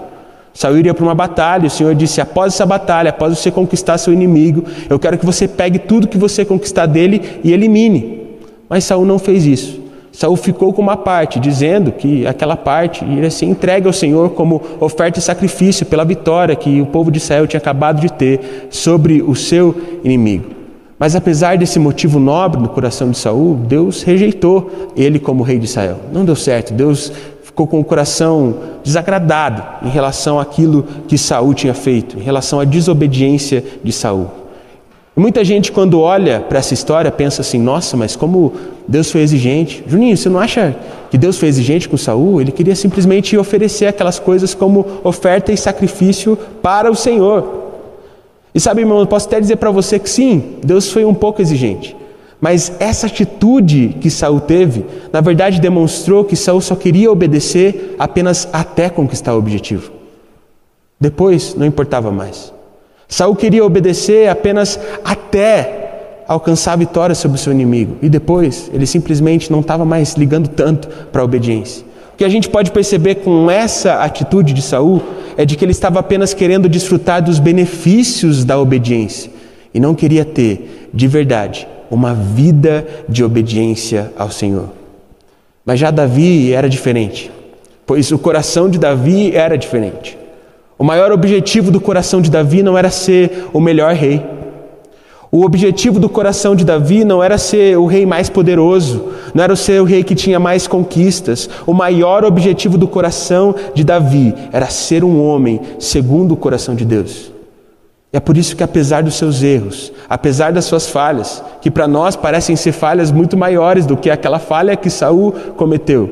Saul 0.52 0.78
iria 0.78 0.92
para 0.92 1.04
uma 1.04 1.14
batalha, 1.14 1.66
o 1.66 1.70
Senhor 1.70 1.94
disse: 1.94 2.20
após 2.20 2.54
essa 2.54 2.66
batalha, 2.66 3.10
após 3.10 3.38
você 3.38 3.50
conquistar 3.50 3.98
seu 3.98 4.12
inimigo, 4.12 4.64
eu 4.88 4.98
quero 4.98 5.18
que 5.18 5.26
você 5.26 5.46
pegue 5.46 5.78
tudo 5.78 6.08
que 6.08 6.18
você 6.18 6.44
conquistar 6.44 6.86
dele 6.86 7.40
e 7.44 7.52
elimine. 7.52 8.20
Mas 8.68 8.84
Saul 8.84 9.04
não 9.04 9.18
fez 9.18 9.46
isso. 9.46 9.80
Saul 10.12 10.36
ficou 10.36 10.72
com 10.72 10.82
uma 10.82 10.96
parte, 10.96 11.38
dizendo 11.38 11.92
que 11.92 12.26
aquela 12.26 12.56
parte 12.56 13.04
iria 13.04 13.30
ser 13.30 13.46
entregue 13.46 13.86
ao 13.86 13.92
Senhor 13.92 14.30
como 14.30 14.60
oferta 14.80 15.18
e 15.18 15.22
sacrifício 15.22 15.86
pela 15.86 16.04
vitória 16.04 16.56
que 16.56 16.80
o 16.80 16.86
povo 16.86 17.10
de 17.10 17.18
Israel 17.18 17.46
tinha 17.46 17.58
acabado 17.58 18.00
de 18.00 18.12
ter 18.12 18.68
sobre 18.70 19.22
o 19.22 19.34
seu 19.36 19.74
inimigo. 20.02 20.59
Mas 21.00 21.16
apesar 21.16 21.56
desse 21.56 21.78
motivo 21.78 22.20
nobre 22.20 22.60
no 22.60 22.68
coração 22.68 23.10
de 23.10 23.16
Saul, 23.16 23.54
Deus 23.54 24.02
rejeitou 24.02 24.90
ele 24.94 25.18
como 25.18 25.42
rei 25.42 25.58
de 25.58 25.64
Israel. 25.64 25.96
Não 26.12 26.26
deu 26.26 26.36
certo. 26.36 26.74
Deus 26.74 27.10
ficou 27.42 27.66
com 27.66 27.80
o 27.80 27.84
coração 27.84 28.54
desagradado 28.84 29.86
em 29.86 29.88
relação 29.88 30.38
àquilo 30.38 30.84
que 31.08 31.16
Saul 31.16 31.54
tinha 31.54 31.72
feito, 31.72 32.18
em 32.18 32.22
relação 32.22 32.60
à 32.60 32.66
desobediência 32.66 33.64
de 33.82 33.90
Saul. 33.92 34.30
Muita 35.16 35.42
gente 35.42 35.72
quando 35.72 35.98
olha 35.98 36.38
para 36.38 36.58
essa 36.58 36.74
história 36.74 37.10
pensa 37.10 37.40
assim: 37.40 37.58
"Nossa, 37.58 37.96
mas 37.96 38.14
como 38.14 38.52
Deus 38.86 39.10
foi 39.10 39.22
exigente". 39.22 39.82
Juninho, 39.86 40.18
você 40.18 40.28
não 40.28 40.38
acha 40.38 40.76
que 41.10 41.16
Deus 41.16 41.38
foi 41.38 41.48
exigente 41.48 41.88
com 41.88 41.96
Saul? 41.96 42.42
Ele 42.42 42.52
queria 42.52 42.76
simplesmente 42.76 43.38
oferecer 43.38 43.86
aquelas 43.86 44.18
coisas 44.18 44.52
como 44.52 44.84
oferta 45.02 45.50
e 45.50 45.56
sacrifício 45.56 46.36
para 46.60 46.90
o 46.90 46.94
Senhor. 46.94 47.69
E 48.54 48.60
sabe, 48.60 48.80
irmão, 48.80 48.98
eu 48.98 49.06
posso 49.06 49.26
até 49.28 49.40
dizer 49.40 49.56
para 49.56 49.70
você 49.70 49.98
que 49.98 50.10
sim, 50.10 50.56
Deus 50.64 50.90
foi 50.90 51.04
um 51.04 51.14
pouco 51.14 51.40
exigente. 51.40 51.96
Mas 52.40 52.72
essa 52.80 53.06
atitude 53.06 53.96
que 54.00 54.10
Saul 54.10 54.40
teve, 54.40 54.84
na 55.12 55.20
verdade 55.20 55.60
demonstrou 55.60 56.24
que 56.24 56.34
Saul 56.34 56.60
só 56.60 56.74
queria 56.74 57.12
obedecer 57.12 57.94
apenas 57.98 58.48
até 58.52 58.88
conquistar 58.88 59.34
o 59.34 59.38
objetivo. 59.38 59.92
Depois 60.98 61.54
não 61.54 61.66
importava 61.66 62.10
mais. 62.10 62.52
Saul 63.06 63.36
queria 63.36 63.64
obedecer 63.64 64.28
apenas 64.28 64.78
até 65.04 66.22
alcançar 66.26 66.74
a 66.74 66.76
vitória 66.76 67.14
sobre 67.14 67.36
o 67.36 67.40
seu 67.40 67.52
inimigo. 67.52 67.96
E 68.00 68.08
depois 68.08 68.70
ele 68.72 68.86
simplesmente 68.86 69.50
não 69.50 69.60
estava 69.60 69.84
mais 69.84 70.14
ligando 70.14 70.48
tanto 70.48 70.88
para 71.10 71.20
a 71.20 71.24
obediência. 71.24 71.84
Que 72.20 72.24
a 72.26 72.28
gente 72.28 72.50
pode 72.50 72.70
perceber 72.70 73.14
com 73.14 73.50
essa 73.50 74.02
atitude 74.02 74.52
de 74.52 74.60
Saul 74.60 75.00
é 75.38 75.46
de 75.46 75.56
que 75.56 75.64
ele 75.64 75.72
estava 75.72 76.00
apenas 76.00 76.34
querendo 76.34 76.68
desfrutar 76.68 77.22
dos 77.22 77.38
benefícios 77.38 78.44
da 78.44 78.60
obediência 78.60 79.30
e 79.72 79.80
não 79.80 79.94
queria 79.94 80.22
ter, 80.22 80.90
de 80.92 81.08
verdade, 81.08 81.66
uma 81.90 82.12
vida 82.12 82.86
de 83.08 83.24
obediência 83.24 84.12
ao 84.18 84.30
Senhor. 84.30 84.68
Mas 85.64 85.80
já 85.80 85.90
Davi 85.90 86.52
era 86.52 86.68
diferente, 86.68 87.30
pois 87.86 88.12
o 88.12 88.18
coração 88.18 88.68
de 88.68 88.78
Davi 88.78 89.34
era 89.34 89.56
diferente. 89.56 90.18
O 90.78 90.84
maior 90.84 91.12
objetivo 91.12 91.70
do 91.70 91.80
coração 91.80 92.20
de 92.20 92.30
Davi 92.30 92.62
não 92.62 92.76
era 92.76 92.90
ser 92.90 93.46
o 93.50 93.60
melhor 93.60 93.94
rei. 93.94 94.22
O 95.32 95.44
objetivo 95.44 96.00
do 96.00 96.08
coração 96.08 96.56
de 96.56 96.64
Davi 96.64 97.04
não 97.04 97.22
era 97.22 97.38
ser 97.38 97.78
o 97.78 97.86
rei 97.86 98.04
mais 98.04 98.28
poderoso, 98.28 99.12
não 99.32 99.44
era 99.44 99.54
ser 99.54 99.80
o 99.80 99.84
rei 99.84 100.02
que 100.02 100.16
tinha 100.16 100.40
mais 100.40 100.66
conquistas. 100.66 101.48
O 101.64 101.72
maior 101.72 102.24
objetivo 102.24 102.76
do 102.76 102.88
coração 102.88 103.54
de 103.72 103.84
Davi 103.84 104.34
era 104.50 104.66
ser 104.66 105.04
um 105.04 105.24
homem 105.24 105.60
segundo 105.78 106.32
o 106.32 106.36
coração 106.36 106.74
de 106.74 106.84
Deus. 106.84 107.30
E 108.12 108.16
é 108.16 108.20
por 108.20 108.36
isso 108.36 108.56
que, 108.56 108.64
apesar 108.64 109.04
dos 109.04 109.14
seus 109.14 109.40
erros, 109.40 109.92
apesar 110.08 110.52
das 110.52 110.64
suas 110.64 110.88
falhas, 110.88 111.40
que 111.62 111.70
para 111.70 111.86
nós 111.86 112.16
parecem 112.16 112.56
ser 112.56 112.72
falhas 112.72 113.12
muito 113.12 113.36
maiores 113.36 113.86
do 113.86 113.96
que 113.96 114.10
aquela 114.10 114.40
falha 114.40 114.74
que 114.74 114.90
Saul 114.90 115.30
cometeu, 115.56 116.10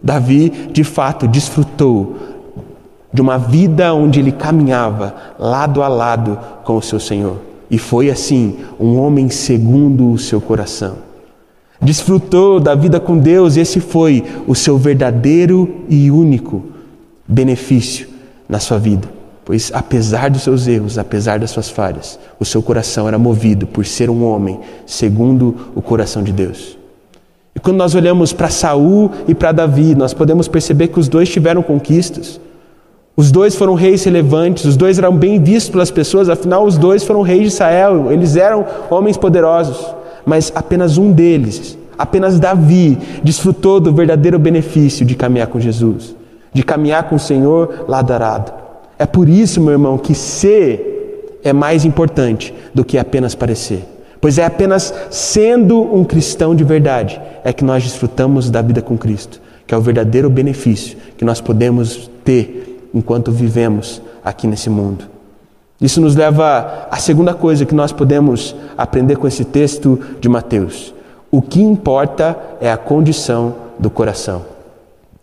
Davi 0.00 0.50
de 0.70 0.84
fato 0.84 1.26
desfrutou 1.26 2.16
de 3.12 3.20
uma 3.20 3.38
vida 3.38 3.92
onde 3.92 4.20
ele 4.20 4.30
caminhava 4.30 5.14
lado 5.36 5.82
a 5.82 5.88
lado 5.88 6.38
com 6.62 6.76
o 6.76 6.82
seu 6.82 7.00
Senhor. 7.00 7.51
E 7.72 7.78
foi 7.78 8.10
assim, 8.10 8.58
um 8.78 8.98
homem 8.98 9.30
segundo 9.30 10.12
o 10.12 10.18
seu 10.18 10.42
coração. 10.42 10.98
Desfrutou 11.80 12.60
da 12.60 12.74
vida 12.74 13.00
com 13.00 13.16
Deus, 13.16 13.56
e 13.56 13.60
esse 13.60 13.80
foi 13.80 14.22
o 14.46 14.54
seu 14.54 14.76
verdadeiro 14.76 15.80
e 15.88 16.10
único 16.10 16.62
benefício 17.26 18.08
na 18.46 18.60
sua 18.60 18.78
vida. 18.78 19.08
Pois, 19.42 19.72
apesar 19.74 20.28
dos 20.28 20.42
seus 20.42 20.68
erros, 20.68 20.98
apesar 20.98 21.40
das 21.40 21.50
suas 21.50 21.70
falhas, 21.70 22.18
o 22.38 22.44
seu 22.44 22.62
coração 22.62 23.08
era 23.08 23.18
movido 23.18 23.66
por 23.66 23.86
ser 23.86 24.10
um 24.10 24.22
homem 24.22 24.60
segundo 24.84 25.56
o 25.74 25.80
coração 25.80 26.22
de 26.22 26.30
Deus. 26.30 26.76
E 27.56 27.58
quando 27.58 27.78
nós 27.78 27.94
olhamos 27.94 28.34
para 28.34 28.50
Saul 28.50 29.10
e 29.26 29.34
para 29.34 29.50
Davi, 29.50 29.94
nós 29.94 30.12
podemos 30.12 30.46
perceber 30.46 30.88
que 30.88 31.00
os 31.00 31.08
dois 31.08 31.30
tiveram 31.30 31.62
conquistas. 31.62 32.38
Os 33.14 33.30
dois 33.30 33.54
foram 33.54 33.74
reis 33.74 34.02
relevantes, 34.04 34.64
os 34.64 34.76
dois 34.76 34.98
eram 34.98 35.14
bem 35.14 35.42
vistos 35.42 35.70
pelas 35.70 35.90
pessoas, 35.90 36.30
afinal, 36.30 36.64
os 36.64 36.78
dois 36.78 37.04
foram 37.04 37.20
reis 37.20 37.42
de 37.42 37.46
Israel, 37.48 38.10
eles 38.10 38.36
eram 38.36 38.64
homens 38.90 39.16
poderosos. 39.16 39.94
Mas 40.24 40.52
apenas 40.54 40.98
um 40.98 41.12
deles, 41.12 41.76
apenas 41.98 42.38
Davi, 42.38 42.96
desfrutou 43.22 43.80
do 43.80 43.92
verdadeiro 43.92 44.38
benefício 44.38 45.04
de 45.04 45.14
caminhar 45.14 45.48
com 45.48 45.60
Jesus, 45.60 46.14
de 46.52 46.62
caminhar 46.62 47.08
com 47.08 47.16
o 47.16 47.20
Senhor 47.20 47.84
lado. 47.86 48.52
É 48.98 49.04
por 49.04 49.28
isso, 49.28 49.60
meu 49.60 49.72
irmão, 49.72 49.98
que 49.98 50.14
ser 50.14 51.40
é 51.42 51.52
mais 51.52 51.84
importante 51.84 52.54
do 52.72 52.84
que 52.84 52.96
apenas 52.96 53.34
parecer. 53.34 53.84
Pois 54.20 54.38
é 54.38 54.44
apenas 54.44 54.94
sendo 55.10 55.80
um 55.80 56.04
cristão 56.04 56.54
de 56.54 56.62
verdade 56.62 57.20
é 57.42 57.52
que 57.52 57.64
nós 57.64 57.82
desfrutamos 57.82 58.48
da 58.48 58.62
vida 58.62 58.80
com 58.80 58.96
Cristo, 58.96 59.40
que 59.66 59.74
é 59.74 59.76
o 59.76 59.80
verdadeiro 59.80 60.30
benefício 60.30 60.96
que 61.18 61.24
nós 61.24 61.40
podemos 61.40 62.08
ter 62.24 62.71
enquanto 62.94 63.32
vivemos 63.32 64.02
aqui 64.24 64.46
nesse 64.46 64.70
mundo. 64.70 65.04
Isso 65.80 66.00
nos 66.00 66.14
leva 66.14 66.86
à 66.90 66.96
segunda 66.96 67.34
coisa 67.34 67.66
que 67.66 67.74
nós 67.74 67.90
podemos 67.90 68.54
aprender 68.78 69.16
com 69.16 69.26
esse 69.26 69.44
texto 69.44 69.98
de 70.20 70.28
Mateus. 70.28 70.94
O 71.28 71.42
que 71.42 71.60
importa 71.60 72.36
é 72.60 72.70
a 72.70 72.76
condição 72.76 73.54
do 73.78 73.90
coração. 73.90 74.42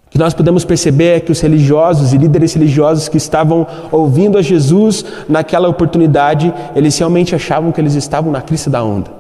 O 0.08 0.10
que 0.10 0.18
nós 0.18 0.34
podemos 0.34 0.66
perceber 0.66 1.16
é 1.16 1.20
que 1.20 1.32
os 1.32 1.40
religiosos 1.40 2.14
e 2.14 2.18
líderes 2.18 2.54
religiosos 2.56 3.08
que 3.08 3.16
estavam 3.16 3.66
ouvindo 3.92 4.38
a 4.38 4.42
Jesus 4.42 5.06
naquela 5.30 5.70
oportunidade, 5.70 6.54
eles 6.76 6.98
realmente 6.98 7.36
achavam 7.36 7.72
que 7.72 7.80
eles 7.80 7.94
estavam 7.94 8.32
na 8.32 8.42
crista 8.42 8.70
da 8.70 8.84
onda. 8.84 9.12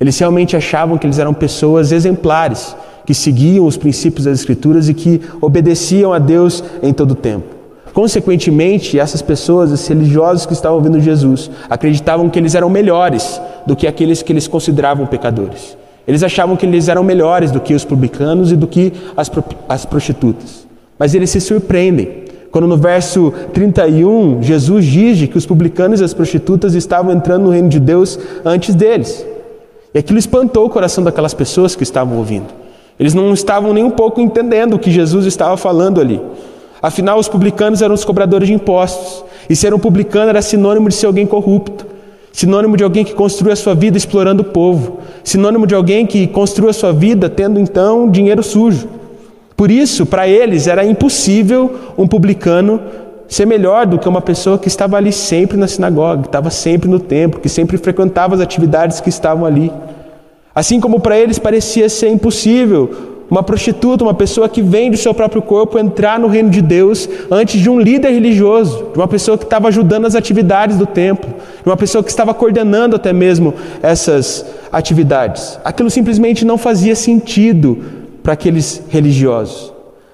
Eles 0.00 0.16
realmente 0.18 0.56
achavam 0.56 0.96
que 0.96 1.06
eles 1.06 1.18
eram 1.18 1.34
pessoas 1.34 1.90
exemplares, 1.90 2.74
que 3.04 3.12
seguiam 3.12 3.66
os 3.66 3.76
princípios 3.76 4.26
das 4.26 4.38
Escrituras 4.38 4.88
e 4.88 4.94
que 4.94 5.20
obedeciam 5.40 6.12
a 6.12 6.18
Deus 6.18 6.62
em 6.82 6.92
todo 6.92 7.10
o 7.10 7.16
tempo. 7.16 7.57
Consequentemente, 7.92 8.98
essas 8.98 9.22
pessoas, 9.22 9.72
esses 9.72 9.88
religiosos 9.88 10.46
que 10.46 10.52
estavam 10.52 10.78
ouvindo 10.78 11.00
Jesus, 11.00 11.50
acreditavam 11.68 12.28
que 12.28 12.38
eles 12.38 12.54
eram 12.54 12.70
melhores 12.70 13.40
do 13.66 13.74
que 13.74 13.86
aqueles 13.86 14.22
que 14.22 14.32
eles 14.32 14.46
consideravam 14.46 15.06
pecadores. 15.06 15.76
Eles 16.06 16.22
achavam 16.22 16.56
que 16.56 16.64
eles 16.64 16.88
eram 16.88 17.04
melhores 17.04 17.50
do 17.50 17.60
que 17.60 17.74
os 17.74 17.84
publicanos 17.84 18.50
e 18.50 18.56
do 18.56 18.66
que 18.66 18.92
as, 19.16 19.30
as 19.68 19.84
prostitutas. 19.84 20.66
Mas 20.98 21.14
eles 21.14 21.30
se 21.30 21.40
surpreendem 21.40 22.24
quando 22.50 22.66
no 22.66 22.76
verso 22.76 23.32
31 23.52 24.42
Jesus 24.42 24.86
diz 24.86 25.28
que 25.28 25.36
os 25.36 25.44
publicanos 25.44 26.00
e 26.00 26.04
as 26.04 26.14
prostitutas 26.14 26.74
estavam 26.74 27.12
entrando 27.12 27.44
no 27.44 27.50
reino 27.50 27.68
de 27.68 27.78
Deus 27.78 28.18
antes 28.44 28.74
deles. 28.74 29.24
E 29.92 29.98
aquilo 29.98 30.18
espantou 30.18 30.66
o 30.66 30.70
coração 30.70 31.04
daquelas 31.04 31.34
pessoas 31.34 31.76
que 31.76 31.82
estavam 31.82 32.16
ouvindo. 32.16 32.46
Eles 32.98 33.14
não 33.14 33.32
estavam 33.32 33.72
nem 33.72 33.84
um 33.84 33.90
pouco 33.90 34.20
entendendo 34.20 34.74
o 34.74 34.78
que 34.78 34.90
Jesus 34.90 35.26
estava 35.26 35.56
falando 35.56 36.00
ali. 36.00 36.20
Afinal, 36.80 37.18
os 37.18 37.28
publicanos 37.28 37.82
eram 37.82 37.94
os 37.94 38.04
cobradores 38.04 38.48
de 38.48 38.54
impostos. 38.54 39.24
E 39.48 39.56
ser 39.56 39.72
um 39.74 39.78
publicano 39.78 40.28
era 40.28 40.42
sinônimo 40.42 40.88
de 40.88 40.94
ser 40.94 41.06
alguém 41.06 41.26
corrupto 41.26 41.98
sinônimo 42.38 42.76
de 42.76 42.84
alguém 42.84 43.04
que 43.04 43.14
construiu 43.14 43.52
a 43.52 43.56
sua 43.56 43.74
vida 43.74 43.96
explorando 43.96 44.42
o 44.42 44.44
povo, 44.44 45.00
sinônimo 45.24 45.66
de 45.66 45.74
alguém 45.74 46.06
que 46.06 46.24
construiu 46.28 46.70
a 46.70 46.72
sua 46.72 46.92
vida 46.92 47.28
tendo 47.28 47.58
então 47.58 48.08
dinheiro 48.08 48.44
sujo. 48.44 48.88
Por 49.56 49.72
isso, 49.72 50.06
para 50.06 50.28
eles 50.28 50.68
era 50.68 50.84
impossível 50.84 51.74
um 51.98 52.06
publicano 52.06 52.80
ser 53.26 53.44
melhor 53.44 53.86
do 53.86 53.98
que 53.98 54.08
uma 54.08 54.20
pessoa 54.20 54.56
que 54.56 54.68
estava 54.68 54.96
ali 54.96 55.12
sempre 55.12 55.56
na 55.56 55.66
sinagoga, 55.66 56.22
que 56.22 56.28
estava 56.28 56.48
sempre 56.48 56.88
no 56.88 57.00
templo, 57.00 57.40
que 57.40 57.48
sempre 57.48 57.76
frequentava 57.76 58.36
as 58.36 58.40
atividades 58.40 59.00
que 59.00 59.08
estavam 59.08 59.44
ali. 59.44 59.72
Assim 60.54 60.78
como 60.78 61.00
para 61.00 61.18
eles 61.18 61.40
parecia 61.40 61.88
ser 61.88 62.08
impossível 62.08 63.07
uma 63.30 63.42
prostituta, 63.42 64.04
uma 64.04 64.14
pessoa 64.14 64.48
que 64.48 64.62
vende 64.62 64.96
o 64.96 64.98
seu 64.98 65.12
próprio 65.12 65.42
corpo, 65.42 65.78
entrar 65.78 66.18
no 66.18 66.28
reino 66.28 66.48
de 66.48 66.62
Deus 66.62 67.08
antes 67.30 67.60
de 67.60 67.68
um 67.68 67.78
líder 67.78 68.10
religioso, 68.10 68.88
de 68.92 68.98
uma 68.98 69.08
pessoa 69.08 69.36
que 69.36 69.44
estava 69.44 69.68
ajudando 69.68 70.06
as 70.06 70.14
atividades 70.14 70.78
do 70.78 70.86
templo, 70.86 71.30
de 71.62 71.68
uma 71.68 71.76
pessoa 71.76 72.02
que 72.02 72.10
estava 72.10 72.32
coordenando 72.32 72.96
até 72.96 73.12
mesmo 73.12 73.52
essas 73.82 74.46
atividades. 74.72 75.58
Aquilo 75.64 75.90
simplesmente 75.90 76.44
não 76.44 76.56
fazia 76.56 76.96
sentido 76.96 77.78
para 78.22 78.32
aqueles 78.32 78.82
religiosos. 78.88 79.72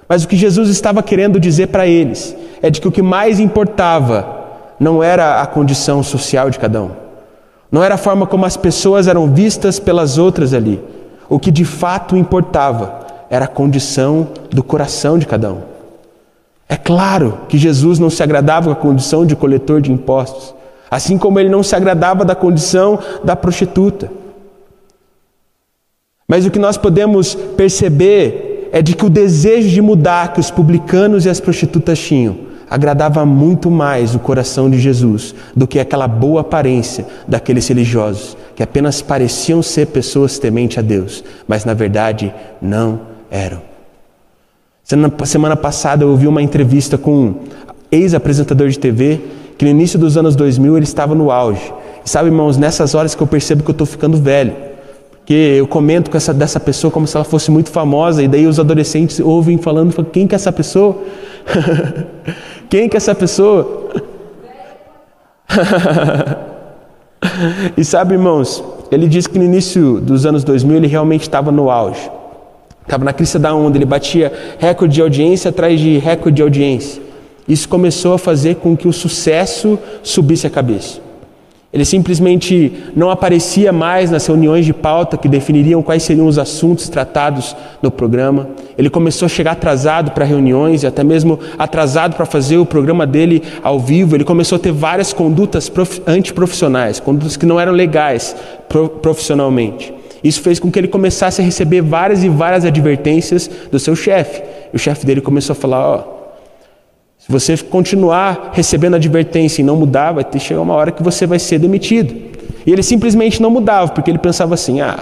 Mas 0.09 0.25
o 0.25 0.28
que 0.28 0.37
Jesus 0.37 0.68
estava 0.68 1.02
querendo 1.02 1.38
dizer 1.38 1.68
para 1.68 1.87
eles 1.87 2.37
é 2.61 2.68
de 2.68 2.80
que 2.80 2.88
o 2.88 2.92
que 2.92 3.02
mais 3.02 3.38
importava 3.38 4.44
não 4.78 5.02
era 5.02 5.40
a 5.40 5.47
condição 5.47 6.02
social 6.02 6.50
de 6.50 6.59
cada 6.59 6.83
um, 6.83 6.90
não 7.71 7.83
era 7.83 7.94
a 7.94 7.99
forma 7.99 8.26
como 8.26 8.44
as 8.44 8.56
pessoas 8.56 9.06
eram 9.06 9.33
vistas 9.33 9.78
pelas 9.78 10.18
outras 10.18 10.52
ali. 10.52 10.80
O 11.28 11.38
que 11.38 11.50
de 11.50 11.64
fato 11.64 12.16
importava 12.16 13.03
era 13.35 13.47
a 13.47 13.49
condição 13.49 14.29
do 14.49 14.62
coração 14.62 15.19
de 15.19 15.26
cada 15.26 15.53
um. 15.53 15.62
É 16.69 16.76
claro 16.76 17.41
que 17.49 17.59
Jesus 17.59 17.99
não 17.99 18.09
se 18.09 18.23
agradava 18.23 18.67
com 18.67 18.71
a 18.71 18.83
condição 18.91 19.26
de 19.26 19.35
coletor 19.35 19.81
de 19.81 19.91
impostos, 19.91 20.55
assim 20.88 21.19
como 21.19 21.41
ele 21.41 21.49
não 21.49 21.61
se 21.61 21.75
agradava 21.75 22.25
da 22.25 22.37
condição 22.37 22.97
da 23.25 23.35
prostituta. 23.35 24.09
Mas 26.29 26.47
o 26.47 26.50
que 26.50 26.61
nós 26.61 26.76
podemos 26.76 27.35
perceber 27.35 28.71
é 28.71 28.81
de 28.81 28.95
que 28.95 29.05
o 29.05 29.11
desejo 29.11 29.69
de 29.69 29.83
mudar 29.83 30.33
que 30.33 30.38
os 30.38 30.53
publicanos 30.53 31.26
e 31.26 31.29
as 31.29 31.41
prostitutas 31.41 31.99
tinham 31.99 32.55
agradava 32.71 33.26
muito 33.26 33.69
mais 33.69 34.14
o 34.14 34.21
coração 34.21 34.71
de 34.71 34.79
Jesus 34.79 35.35
do 35.57 35.67
que 35.67 35.81
aquela 35.81 36.07
boa 36.07 36.43
aparência 36.43 37.05
daqueles 37.26 37.67
religiosos 37.67 38.37
que 38.55 38.62
apenas 38.62 39.03
pareciam 39.03 39.61
ser 39.61 39.87
pessoas 39.88 40.38
tementes 40.38 40.79
a 40.79 40.83
Deus, 40.83 41.25
mas 41.49 41.64
na 41.64 41.75
verdade 41.75 42.33
não 42.62 43.13
eram. 43.35 43.61
Semana 45.25 45.57
passada 45.57 46.05
eu 46.05 46.11
ouvi 46.11 46.29
uma 46.29 46.41
entrevista 46.41 46.97
com 46.97 47.11
um 47.11 47.35
ex-apresentador 47.91 48.69
de 48.69 48.79
TV 48.79 49.21
que 49.59 49.64
no 49.64 49.71
início 49.71 49.99
dos 49.99 50.17
anos 50.17 50.37
2000 50.37 50.76
ele 50.76 50.85
estava 50.85 51.14
no 51.14 51.33
auge. 51.33 51.73
E 52.05 52.11
sabe, 52.11 52.29
irmãos, 52.29 52.57
nessas 52.57 52.95
horas 52.95 53.14
que 53.14 53.23
eu 53.23 53.26
percebo 53.26 53.64
que 53.64 53.71
eu 53.71 53.73
estou 53.73 53.87
ficando 53.87 54.19
velho. 54.19 54.55
Que 55.25 55.57
eu 55.57 55.67
comento 55.67 56.11
com 56.11 56.17
essa, 56.17 56.35
dessa 56.35 56.61
pessoa 56.61 56.91
como 56.91 57.07
se 57.07 57.17
ela 57.17 57.25
fosse 57.25 57.50
muito 57.50 57.71
famosa, 57.71 58.23
e 58.23 58.29
daí 58.29 58.47
os 58.47 58.61
adolescentes 58.61 59.21
ouvem 59.21 59.57
falando, 59.57 60.05
quem 60.05 60.26
que 60.26 60.35
é 60.35 60.37
essa 60.37 60.53
pessoa? 60.53 60.99
quem 62.69 62.88
que 62.88 62.97
é 62.97 62.99
essa 62.99 63.14
pessoa? 63.14 63.88
e 67.76 67.85
sabe, 67.85 68.14
irmãos, 68.14 68.62
ele 68.93 69.09
disse 69.09 69.31
que 69.31 69.38
no 69.38 69.45
início 69.45 69.99
dos 69.99 70.26
anos 70.26 70.45
2000 70.45 70.76
ele 70.76 70.87
realmente 70.87 71.23
estava 71.23 71.50
no 71.50 71.71
auge. 71.71 72.11
Estava 72.85 73.05
na 73.05 73.12
crista 73.12 73.38
da 73.38 73.55
onda, 73.55 73.79
ele 73.79 73.85
batia 73.85 74.33
recorde 74.59 74.95
de 74.95 75.00
audiência 75.00 75.49
atrás 75.49 75.81
de 75.81 75.99
recorde 75.99 76.37
de 76.37 76.43
audiência. 76.43 77.03
Isso 77.49 77.69
começou 77.69 78.14
a 78.14 78.19
fazer 78.19 78.57
com 78.57 78.76
que 78.76 78.87
o 78.87 78.93
sucesso 78.93 79.79
subisse 80.03 80.47
a 80.47 80.50
cabeça. 80.50 81.05
Ele 81.75 81.85
simplesmente 81.85 82.73
não 82.95 83.11
aparecia 83.11 83.73
mais 83.73 84.09
nas 84.09 84.25
reuniões 84.25 84.64
de 84.64 84.73
pauta 84.73 85.17
que 85.17 85.26
definiriam 85.29 85.83
quais 85.83 86.05
seriam 86.05 86.29
os 86.29 86.38
assuntos 86.38 86.88
tratados 86.88 87.57
no 87.83 87.91
programa. 87.91 88.49
Ele 88.79 88.88
começou 88.88 89.26
a 89.26 89.29
chegar 89.29 89.53
atrasado 89.53 90.12
para 90.12 90.25
reuniões 90.25 90.85
e 90.85 90.87
até 90.87 91.03
mesmo 91.03 91.37
atrasado 91.59 92.14
para 92.14 92.25
fazer 92.26 92.59
o 92.59 92.64
programa 92.64 93.05
dele 93.05 93.43
ao 93.61 93.81
vivo. 93.81 94.14
Ele 94.14 94.23
começou 94.23 94.55
a 94.55 94.59
ter 94.61 94.71
várias 94.71 95.12
condutas 95.12 95.71
antiprofissionais, 96.07 97.00
condutas 97.00 97.37
que 97.37 97.45
não 97.45 97.59
eram 97.59 97.73
legais 97.73 98.37
profissionalmente. 99.03 99.93
Isso 100.25 100.40
fez 100.40 100.59
com 100.59 100.71
que 100.71 100.78
ele 100.78 100.88
começasse 100.88 101.43
a 101.43 101.45
receber 101.45 101.83
várias 101.83 102.25
e 102.25 102.31
várias 102.31 102.64
advertências 102.64 103.50
do 103.71 103.78
seu 103.78 103.95
chefe. 103.95 104.43
E 104.73 104.76
o 104.76 104.78
chefe 104.78 105.04
dele 105.04 105.21
começou 105.21 105.52
a 105.52 105.57
falar: 105.57 106.02
se 107.19 107.31
você 107.31 107.59
continuar 107.59 108.52
recebendo 108.54 108.95
advertência 108.95 109.61
e 109.61 109.64
não 109.64 109.76
mudar, 109.76 110.12
vai 110.12 110.25
ter 110.25 110.38
chegar 110.38 110.62
uma 110.62 110.73
hora 110.73 110.90
que 110.90 111.02
você 111.02 111.26
vai 111.26 111.38
ser 111.38 111.59
demitido. 111.59 112.14
E 112.66 112.73
ele 112.73 112.83
simplesmente 112.83 113.43
não 113.43 113.50
mudava, 113.50 113.93
porque 113.93 114.11
ele 114.11 114.19
pensava 114.19 114.54
assim: 114.54 114.81
ah, 114.81 114.99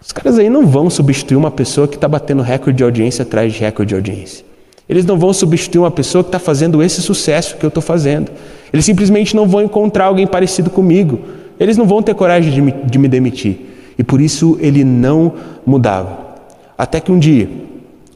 os 0.00 0.12
caras 0.12 0.38
aí 0.38 0.48
não 0.48 0.66
vão 0.66 0.88
substituir 0.88 1.36
uma 1.36 1.50
pessoa 1.50 1.86
que 1.86 1.96
está 1.96 2.08
batendo 2.08 2.42
recorde 2.42 2.78
de 2.78 2.84
audiência 2.84 3.24
atrás 3.24 3.52
de 3.52 3.60
recorde 3.60 3.90
de 3.90 3.94
audiência. 3.96 4.46
Eles 4.88 5.04
não 5.04 5.18
vão 5.18 5.34
substituir 5.34 5.80
uma 5.80 5.90
pessoa 5.90 6.24
que 6.24 6.28
está 6.28 6.38
fazendo 6.38 6.82
esse 6.82 7.02
sucesso 7.02 7.58
que 7.58 7.66
eu 7.66 7.68
estou 7.68 7.82
fazendo. 7.82 8.32
Eles 8.72 8.86
simplesmente 8.86 9.36
não 9.36 9.46
vão 9.46 9.60
encontrar 9.60 10.06
alguém 10.06 10.26
parecido 10.26 10.70
comigo. 10.70 11.20
Eles 11.60 11.76
não 11.76 11.86
vão 11.86 12.02
ter 12.02 12.14
coragem 12.14 12.50
de 12.50 12.62
me, 12.62 12.72
de 12.72 12.98
me 12.98 13.08
demitir. 13.08 13.67
E 13.98 14.04
por 14.04 14.20
isso 14.20 14.56
ele 14.60 14.84
não 14.84 15.34
mudava. 15.66 16.18
Até 16.76 17.00
que 17.00 17.10
um 17.12 17.18
dia 17.18 17.50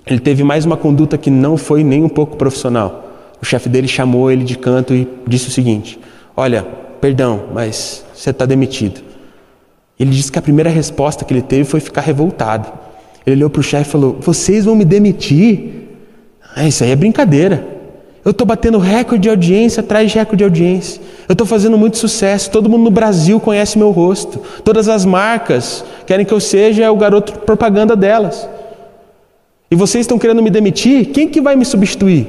ele 0.06 0.20
teve 0.20 0.44
mais 0.44 0.64
uma 0.64 0.76
conduta 0.76 1.18
que 1.18 1.30
não 1.30 1.56
foi 1.56 1.82
nem 1.82 2.02
um 2.02 2.08
pouco 2.08 2.36
profissional 2.36 3.02
o 3.42 3.44
chefe 3.44 3.68
dele 3.68 3.88
chamou 3.88 4.30
ele 4.30 4.44
de 4.44 4.56
canto 4.56 4.94
e 4.94 5.08
disse 5.26 5.48
o 5.48 5.50
seguinte: 5.50 5.98
Olha, 6.36 6.62
perdão, 7.00 7.48
mas 7.52 8.04
você 8.14 8.30
está 8.30 8.46
demitido. 8.46 9.02
Ele 9.98 10.10
disse 10.10 10.30
que 10.30 10.38
a 10.38 10.42
primeira 10.42 10.70
resposta 10.70 11.24
que 11.24 11.34
ele 11.34 11.42
teve 11.42 11.64
foi 11.64 11.80
ficar 11.80 12.02
revoltado. 12.02 12.72
Ele 13.26 13.36
olhou 13.36 13.50
para 13.50 13.60
o 13.60 13.62
chefe 13.62 13.88
e 13.88 13.92
falou: 13.92 14.16
Vocês 14.20 14.64
vão 14.64 14.76
me 14.76 14.84
demitir? 14.84 15.88
Ah, 16.54 16.66
isso 16.68 16.84
aí 16.84 16.92
é 16.92 16.96
brincadeira. 16.96 17.66
Eu 18.24 18.30
estou 18.30 18.46
batendo 18.46 18.78
recorde 18.78 19.22
de 19.22 19.28
audiência 19.28 19.80
atrás 19.80 20.10
de 20.10 20.16
recorde 20.16 20.38
de 20.38 20.44
audiência. 20.44 21.00
Eu 21.28 21.32
estou 21.32 21.46
fazendo 21.46 21.76
muito 21.76 21.98
sucesso. 21.98 22.50
Todo 22.50 22.70
mundo 22.70 22.84
no 22.84 22.90
Brasil 22.90 23.40
conhece 23.40 23.76
meu 23.76 23.90
rosto. 23.90 24.40
Todas 24.64 24.88
as 24.88 25.04
marcas 25.04 25.84
querem 26.06 26.24
que 26.24 26.32
eu 26.32 26.38
seja 26.38 26.90
o 26.92 26.96
garoto 26.96 27.40
propaganda 27.40 27.96
delas. 27.96 28.48
E 29.70 29.74
vocês 29.74 30.02
estão 30.02 30.18
querendo 30.18 30.42
me 30.42 30.50
demitir? 30.50 31.06
Quem 31.06 31.26
que 31.26 31.40
vai 31.40 31.56
me 31.56 31.64
substituir? 31.64 32.26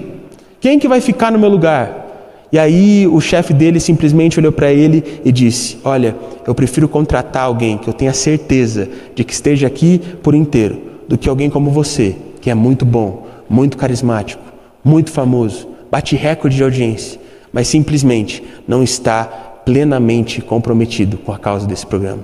Quem 0.59 0.79
que 0.79 0.87
vai 0.87 0.99
ficar 0.99 1.31
no 1.31 1.37
meu 1.37 1.49
lugar? 1.49 2.03
E 2.51 2.57
aí 2.57 3.07
o 3.07 3.19
chefe 3.19 3.53
dele 3.53 3.79
simplesmente 3.79 4.39
olhou 4.39 4.51
para 4.51 4.71
ele 4.71 5.21
e 5.25 5.31
disse: 5.31 5.77
Olha, 5.83 6.15
eu 6.47 6.55
prefiro 6.55 6.87
contratar 6.87 7.43
alguém 7.43 7.77
que 7.77 7.87
eu 7.87 7.93
tenha 7.93 8.13
certeza 8.13 8.87
de 9.13 9.23
que 9.23 9.33
esteja 9.33 9.67
aqui 9.67 9.99
por 10.23 10.33
inteiro, 10.33 10.79
do 11.07 11.17
que 11.17 11.27
alguém 11.27 11.49
como 11.49 11.69
você, 11.69 12.15
que 12.41 12.49
é 12.49 12.53
muito 12.53 12.85
bom, 12.85 13.27
muito 13.49 13.75
carismático, 13.75 14.41
muito 14.83 15.11
famoso, 15.11 15.72
bate 15.93 16.15
recorde 16.15 16.55
de 16.55 16.63
audiência, 16.63 17.19
mas 17.51 17.67
simplesmente 17.67 18.43
não 18.67 18.81
está 18.81 19.25
plenamente 19.63 20.41
comprometido 20.41 21.17
com 21.17 21.31
a 21.31 21.37
causa 21.37 21.67
desse 21.67 21.85
programa. 21.85 22.23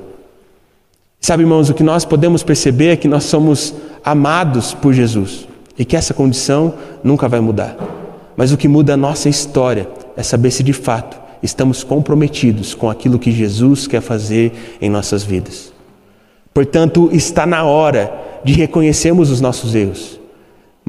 Sabe, 1.22 1.44
irmãos, 1.44 1.70
o 1.70 1.76
que 1.76 1.84
nós 1.84 2.04
podemos 2.04 2.42
perceber 2.42 2.88
é 2.88 2.96
que 2.96 3.08
nós 3.08 3.26
somos 3.26 3.76
amados 4.04 4.74
por 4.74 4.92
Jesus 4.92 5.48
e 5.78 5.86
que 5.86 5.96
essa 5.96 6.16
condição 6.16 6.74
nunca 7.04 7.28
vai 7.28 7.40
mudar. 7.42 7.78
Mas 8.36 8.52
o 8.52 8.58
que 8.58 8.68
muda 8.68 8.96
a 8.96 8.98
nossa 8.98 9.30
história 9.30 9.88
é 10.18 10.24
saber 10.24 10.50
se 10.50 10.64
de 10.64 10.74
fato 10.74 11.20
estamos 11.44 11.84
comprometidos 11.84 12.74
com 12.74 12.90
aquilo 12.90 13.20
que 13.20 13.32
Jesus 13.32 13.86
quer 13.86 14.02
fazer 14.02 14.52
em 14.82 14.90
nossas 14.90 15.22
vidas. 15.22 15.72
Portanto, 16.52 17.12
está 17.14 17.46
na 17.46 17.64
hora 17.66 18.12
de 18.44 18.52
reconhecermos 18.52 19.30
os 19.30 19.40
nossos 19.40 19.76
erros. 19.76 20.19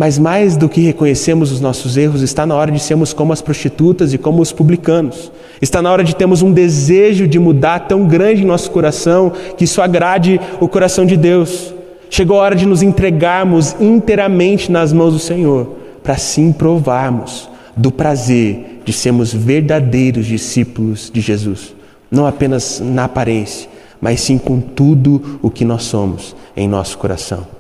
Mas 0.01 0.19
mais 0.19 0.57
do 0.57 0.67
que 0.67 0.81
reconhecermos 0.81 1.53
os 1.53 1.61
nossos 1.61 1.99
erros, 1.99 2.23
está 2.23 2.47
na 2.47 2.55
hora 2.55 2.73
de 2.73 2.81
sermos 2.81 3.13
como 3.13 3.35
as 3.35 3.43
prostitutas 3.43 4.15
e 4.15 4.17
como 4.17 4.41
os 4.41 4.51
publicanos. 4.51 5.31
Está 5.61 5.83
na 5.83 5.93
hora 5.93 6.03
de 6.03 6.17
termos 6.17 6.41
um 6.41 6.51
desejo 6.51 7.29
de 7.29 7.39
mudar 7.39 7.81
tão 7.81 8.07
grande 8.07 8.43
em 8.43 8.47
nosso 8.47 8.71
coração 8.71 9.31
que 9.59 9.65
isso 9.65 9.83
agrade 9.83 10.41
o 10.59 10.67
coração 10.67 11.05
de 11.05 11.19
Deus. 11.19 11.75
Chegou 12.09 12.39
a 12.39 12.45
hora 12.45 12.57
de 12.57 12.65
nos 12.65 12.83
entregarmos 12.83 13.77
inteiramente 13.79 14.73
nas 14.73 14.91
mãos 14.91 15.13
do 15.13 15.19
Senhor 15.19 15.77
para 16.03 16.17
sim 16.17 16.51
provarmos 16.51 17.51
do 17.77 17.93
prazer 17.93 18.81
de 18.83 18.95
sermos 18.95 19.35
verdadeiros 19.35 20.25
discípulos 20.25 21.11
de 21.13 21.21
Jesus, 21.21 21.75
não 22.11 22.27
apenas 22.27 22.81
na 22.81 23.05
aparência, 23.05 23.69
mas 24.01 24.23
sim 24.23 24.39
com 24.39 24.63
tudo 24.63 25.39
o 25.43 25.51
que 25.51 25.63
nós 25.63 25.83
somos 25.83 26.35
em 26.57 26.67
nosso 26.67 26.97
coração. 26.97 27.60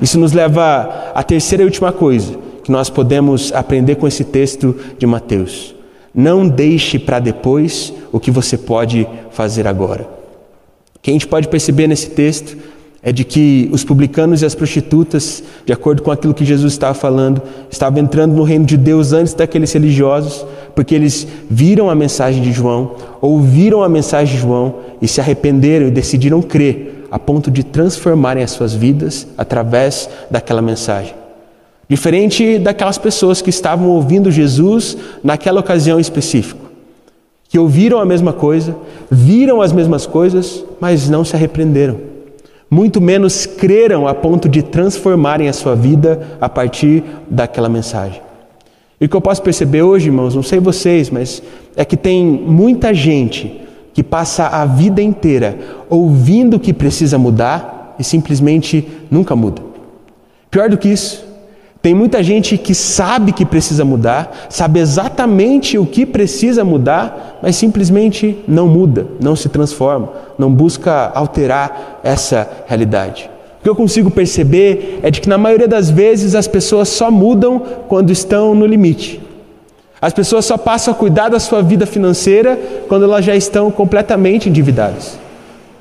Isso 0.00 0.18
nos 0.18 0.32
leva 0.32 1.12
à 1.14 1.22
terceira 1.22 1.62
e 1.62 1.66
última 1.66 1.92
coisa 1.92 2.36
que 2.62 2.72
nós 2.72 2.88
podemos 2.88 3.52
aprender 3.52 3.96
com 3.96 4.08
esse 4.08 4.24
texto 4.24 4.74
de 4.98 5.06
Mateus. 5.06 5.74
Não 6.14 6.48
deixe 6.48 6.98
para 6.98 7.18
depois 7.18 7.92
o 8.10 8.18
que 8.18 8.30
você 8.30 8.56
pode 8.56 9.06
fazer 9.30 9.66
agora. 9.66 10.08
O 10.96 11.00
que 11.02 11.10
a 11.10 11.12
gente 11.12 11.26
pode 11.26 11.48
perceber 11.48 11.86
nesse 11.86 12.10
texto 12.10 12.56
é 13.02 13.12
de 13.12 13.22
que 13.22 13.68
os 13.70 13.84
publicanos 13.84 14.40
e 14.40 14.46
as 14.46 14.54
prostitutas, 14.54 15.44
de 15.66 15.74
acordo 15.74 16.02
com 16.02 16.10
aquilo 16.10 16.32
que 16.32 16.44
Jesus 16.44 16.72
estava 16.72 16.94
falando, 16.94 17.42
estavam 17.70 18.02
entrando 18.02 18.34
no 18.34 18.44
reino 18.44 18.64
de 18.64 18.78
Deus 18.78 19.12
antes 19.12 19.34
daqueles 19.34 19.70
religiosos, 19.72 20.46
porque 20.74 20.94
eles 20.94 21.26
viram 21.50 21.90
a 21.90 21.94
mensagem 21.94 22.42
de 22.42 22.50
João, 22.50 22.92
ouviram 23.20 23.82
a 23.82 23.88
mensagem 23.90 24.34
de 24.34 24.40
João 24.40 24.76
e 25.02 25.06
se 25.06 25.20
arrependeram 25.20 25.86
e 25.86 25.90
decidiram 25.90 26.40
crer, 26.40 26.93
a 27.14 27.18
ponto 27.20 27.48
de 27.48 27.62
transformarem 27.62 28.42
as 28.42 28.50
suas 28.50 28.74
vidas 28.74 29.24
através 29.38 30.10
daquela 30.28 30.60
mensagem. 30.60 31.14
Diferente 31.88 32.58
daquelas 32.58 32.98
pessoas 32.98 33.40
que 33.40 33.50
estavam 33.50 33.88
ouvindo 33.88 34.32
Jesus 34.32 34.96
naquela 35.22 35.60
ocasião 35.60 36.00
específica, 36.00 36.58
que 37.48 37.56
ouviram 37.56 38.00
a 38.00 38.04
mesma 38.04 38.32
coisa, 38.32 38.74
viram 39.08 39.62
as 39.62 39.72
mesmas 39.72 40.06
coisas, 40.06 40.64
mas 40.80 41.08
não 41.08 41.24
se 41.24 41.36
arrependeram 41.36 42.12
muito 42.68 43.00
menos 43.00 43.46
creram 43.46 44.08
a 44.08 44.14
ponto 44.14 44.48
de 44.48 44.60
transformarem 44.60 45.48
a 45.48 45.52
sua 45.52 45.76
vida 45.76 46.36
a 46.40 46.48
partir 46.48 47.04
daquela 47.30 47.68
mensagem. 47.68 48.20
E 49.00 49.04
o 49.04 49.08
que 49.08 49.14
eu 49.14 49.20
posso 49.20 49.40
perceber 49.42 49.82
hoje, 49.82 50.08
irmãos, 50.08 50.34
não 50.34 50.42
sei 50.42 50.58
vocês, 50.58 51.08
mas 51.08 51.40
é 51.76 51.84
que 51.84 51.96
tem 51.96 52.24
muita 52.24 52.92
gente 52.92 53.63
que 53.94 54.02
passa 54.02 54.48
a 54.48 54.66
vida 54.66 55.00
inteira 55.00 55.58
ouvindo 55.88 56.60
que 56.60 56.74
precisa 56.74 57.16
mudar 57.16 57.94
e 57.98 58.04
simplesmente 58.04 58.86
nunca 59.10 59.34
muda. 59.34 59.62
Pior 60.50 60.68
do 60.68 60.76
que 60.76 60.88
isso, 60.88 61.24
Tem 61.84 61.92
muita 61.92 62.22
gente 62.22 62.56
que 62.56 62.74
sabe 62.74 63.30
que 63.30 63.44
precisa 63.44 63.84
mudar, 63.84 64.46
sabe 64.48 64.80
exatamente 64.80 65.76
o 65.76 65.84
que 65.84 66.06
precisa 66.06 66.64
mudar, 66.64 67.38
mas 67.42 67.56
simplesmente 67.56 68.38
não 68.48 68.66
muda, 68.66 69.06
não 69.20 69.36
se 69.36 69.50
transforma, 69.50 70.08
não 70.38 70.50
busca 70.50 71.12
alterar 71.14 72.00
essa 72.02 72.50
realidade. 72.66 73.28
O 73.60 73.62
que 73.64 73.68
eu 73.68 73.76
consigo 73.76 74.10
perceber 74.10 75.00
é 75.02 75.10
de 75.10 75.20
que 75.20 75.28
na 75.28 75.36
maioria 75.36 75.68
das 75.68 75.90
vezes 75.90 76.34
as 76.34 76.48
pessoas 76.48 76.88
só 76.88 77.10
mudam 77.10 77.60
quando 77.86 78.10
estão 78.10 78.54
no 78.54 78.64
limite. 78.64 79.20
As 80.04 80.12
pessoas 80.12 80.44
só 80.44 80.58
passam 80.58 80.92
a 80.92 80.94
cuidar 80.94 81.30
da 81.30 81.40
sua 81.40 81.62
vida 81.62 81.86
financeira 81.86 82.60
quando 82.88 83.04
elas 83.06 83.24
já 83.24 83.34
estão 83.34 83.70
completamente 83.70 84.50
endividadas. 84.50 85.18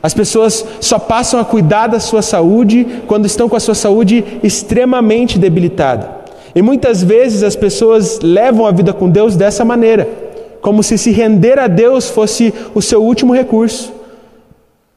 As 0.02 0.14
pessoas 0.14 0.66
só 0.80 0.98
passam 0.98 1.42
a 1.42 1.44
cuidar 1.44 1.88
da 1.88 2.00
sua 2.00 2.22
saúde 2.22 2.88
quando 3.06 3.26
estão 3.26 3.50
com 3.50 3.58
a 3.58 3.60
sua 3.60 3.76
saúde 3.76 4.24
extremamente 4.42 5.38
debilitada. 5.38 6.10
E 6.56 6.62
muitas 6.62 7.04
vezes 7.04 7.44
as 7.44 7.58
pessoas 7.58 8.22
levam 8.22 8.66
a 8.66 8.72
vida 8.72 8.94
com 8.94 9.10
Deus 9.10 9.36
dessa 9.36 9.66
maneira, 9.66 10.08
como 10.62 10.82
se 10.82 10.98
se 10.98 11.12
render 11.12 11.60
a 11.60 11.68
Deus 11.68 12.10
fosse 12.10 12.54
o 12.74 12.82
seu 12.82 13.04
último 13.04 13.34
recurso, 13.34 13.92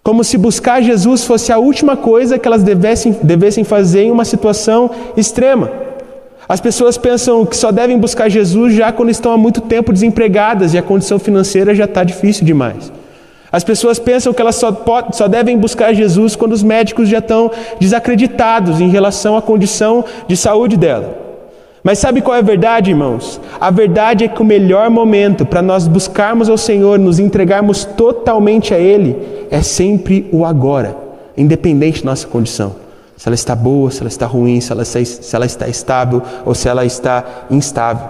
como 0.05 0.23
se 0.23 0.39
buscar 0.39 0.81
Jesus 0.81 1.25
fosse 1.25 1.51
a 1.51 1.59
última 1.59 1.97
coisa 1.97 2.39
que 2.39 2.47
elas 2.47 2.63
devessem, 2.63 3.17
devessem 3.25 3.65
fazer 3.65 4.05
em 4.05 4.13
uma 4.13 4.25
situação 4.25 4.89
extrema. 5.17 5.86
As 6.49 6.61
pessoas 6.61 6.97
pensam 6.97 7.45
que 7.45 7.57
só 7.57 7.73
devem 7.73 7.99
buscar 7.99 8.29
Jesus 8.29 8.75
já 8.75 8.93
quando 8.93 9.11
estão 9.11 9.33
há 9.33 9.37
muito 9.37 9.61
tempo 9.61 9.93
desempregadas 9.93 10.75
e 10.75 10.79
a 10.79 10.83
condição 10.83 11.19
financeira 11.19 11.75
já 11.75 11.87
está 11.87 12.05
difícil 12.05 12.45
demais. 12.45 12.93
As 13.51 13.65
pessoas 13.65 13.99
pensam 13.99 14.33
que 14.33 14.41
elas 14.41 14.57
só, 14.57 14.71
pode, 14.71 15.17
só 15.17 15.27
devem 15.27 15.59
buscar 15.59 15.93
Jesus 15.93 16.37
quando 16.37 16.53
os 16.53 16.63
médicos 16.63 17.09
já 17.09 17.19
estão 17.19 17.51
desacreditados 17.81 18.81
em 18.81 18.89
relação 18.89 19.37
à 19.37 19.43
condição 19.43 20.05
de 20.29 20.37
saúde 20.37 20.77
dela. 20.77 21.25
Mas 21.83 21.99
sabe 21.99 22.21
qual 22.21 22.37
é 22.37 22.41
a 22.41 22.43
verdade, 22.43 22.91
irmãos? 22.91 23.41
A 23.61 23.71
verdade 23.71 24.25
é 24.25 24.29
que 24.29 24.43
o 24.43 24.45
melhor 24.45 24.91
momento 24.91 25.47
para 25.47 25.63
nós 25.63 25.89
buscarmos 25.89 26.49
ao 26.49 26.59
Senhor, 26.59 26.99
nos 26.99 27.19
entregarmos 27.19 27.85
totalmente 27.85 28.75
a 28.75 28.79
Ele, 28.79 29.17
é 29.51 29.63
sempre 29.63 30.29
o 30.33 30.45
agora, 30.45 30.97
independente 31.37 32.05
da 32.05 32.11
nossa 32.11 32.27
condição 32.27 32.86
se 33.17 33.29
ela 33.29 33.35
está 33.35 33.55
boa, 33.55 33.91
se 33.91 34.01
ela 34.01 34.09
está 34.09 34.27
ruim, 34.27 34.61
se 34.61 34.71
ela 34.71 34.83
está, 34.83 35.05
se 35.05 35.37
ela 35.37 35.47
está 35.47 35.69
estável 35.69 36.23
ou 36.45 36.55
se 36.55 36.69
ela 36.69 36.85
está 36.85 37.47
instável. 37.51 38.09